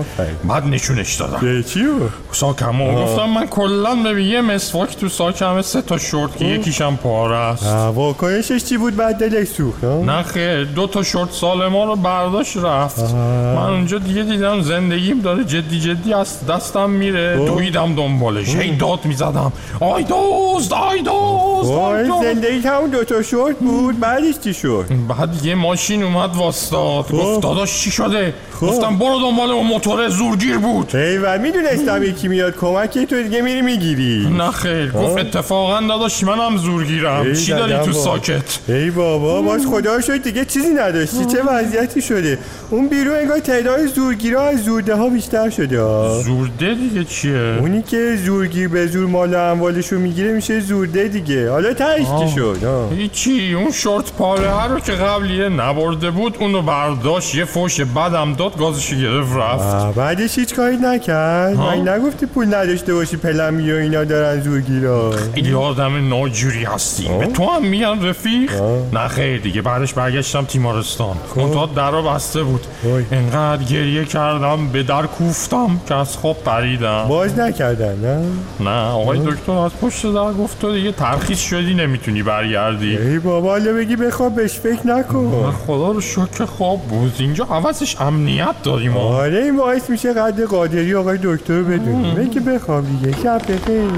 [0.43, 1.37] بعد نشونش دادم.
[1.41, 2.97] به چی بود؟ ساکمو.
[2.97, 3.03] آه.
[3.03, 7.65] گفتم من کلا ببین یه مسواک تو ساکمه سه تا شورت که یکیشم پاره است.
[7.67, 11.95] آه، واکنشش چی بود بعد دلش سوخت؟ نه خیر دو تا شورت سال ما رو
[11.95, 13.13] برداشت رفت.
[13.55, 17.35] من اونجا دیگه دیدم زندگیم داره جدی جدی از دستم میره.
[17.39, 17.47] اوه.
[17.47, 18.55] دویدم دنبالش.
[18.55, 19.53] هی داد می‌زدم.
[19.79, 22.23] آی دوست آی دوست دوست.
[22.23, 23.99] زندگی همون دوتا شورت بود.
[23.99, 26.24] بعدش چی شد؟ بعد یه ماشین اومد.
[26.33, 30.95] واستاد گفت داداش چی شده؟ گفتم برو دنبال اون موتور زورگیر بود.
[30.95, 34.27] ایول می‌دونستم یکی میاد کمک تو دیگه میری می‌گیری.
[34.37, 34.91] نه خیر.
[34.91, 37.33] گفت اتفاقا داداش منم زورگیرم.
[37.33, 41.25] چی داری تو ساکت؟ ای بابا باز خدا شد دیگه چیزی نداشتی.
[41.25, 45.77] چه وضعیتی شده؟ اون بیرون انگار تعداد زورگیرها از زورده ها بیشتر شده.
[46.21, 51.49] زورده دیگه چیه؟ اونی که زورگیر به زور مال اموالشو می‌گیره میشه زورده دیگه.
[51.49, 52.57] حالا تهش شد؟
[52.97, 53.53] هیچی.
[53.53, 58.95] اون شورت پاره رو که قبلیه نبرده بود اونو برداشت یه فوش بدم داد گازشو
[58.95, 59.95] گرفت رفت.
[59.95, 65.53] بعدش هیچ کاری نکرد؟ من نگفتی پول نداشته باشی پلمی و اینا دارن زورگیرا خیلی
[65.53, 67.07] آدم ناجوری هستی.
[67.19, 68.51] به تو هم میگن رفیق؟
[68.93, 69.61] نه خیر دیگه.
[69.61, 71.15] بعدش برگشتم تیمارستان.
[71.35, 72.67] منتها در رو بسته بود.
[73.11, 77.05] انقدر گریه کردم به در کوفتم که از خواب پریدم.
[77.09, 78.25] باز نکردن نه؟
[78.69, 82.97] نه آقای دکتر از پشت در گفت تو دیگه ترخیص شدی نمی‌تونی برگردی.
[82.97, 85.53] ای بابا بگی بخواب بهش فکر نکن.
[85.67, 87.13] خدا رو شکر خواب بود.
[87.19, 88.99] اینجا عوضش امنیت داریم ما.
[88.99, 93.17] آره این باعث میشه قد قادری آقای دکتر رو بدونی بگی بخواب دیگه.
[93.23, 93.89] شب بخیر.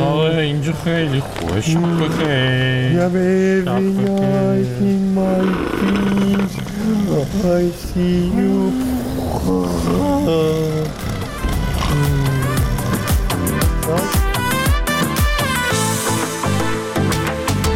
[0.00, 2.92] آره اینجا خیلی خوبه شب بخیر.
[2.92, 5.42] یا به every night in my
[5.76, 6.52] dreams
[7.44, 8.56] I see you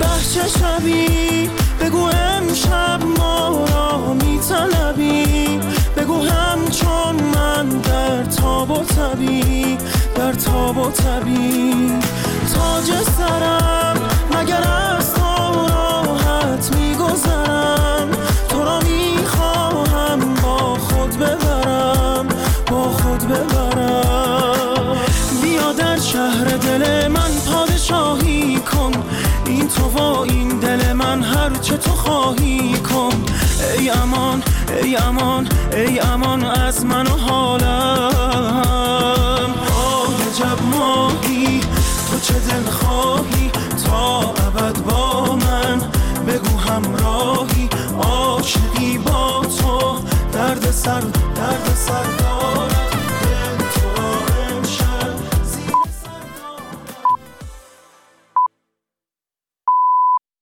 [0.00, 1.59] بحچه شبی.
[1.80, 5.60] بگو امشب ما را میطلبی.
[5.96, 9.78] بگو همچون من در تاب و تبی
[10.16, 11.92] در تاب و تبی.
[12.54, 13.96] تاج سرم
[14.38, 18.08] مگر از تو راحت میگذرم.
[18.48, 22.28] تو را می‌خواهم با خود ببرم
[22.70, 24.96] با خود ببرم.
[25.42, 28.59] بیا در شهر دل من پادشاهی
[29.96, 33.24] و این دل من هر چه تو خواهی کن.
[33.78, 34.42] ای امان
[34.82, 37.70] ای امان ای امان از من و حالم.
[39.76, 41.60] آه جب ماهی
[42.10, 43.50] تو چه دل خواهی؟
[43.86, 45.80] تا ابد با من
[46.26, 47.68] بگو همراهی.
[48.02, 49.98] عاشقی با تو
[50.32, 51.00] درد سر
[51.34, 52.19] درد سر.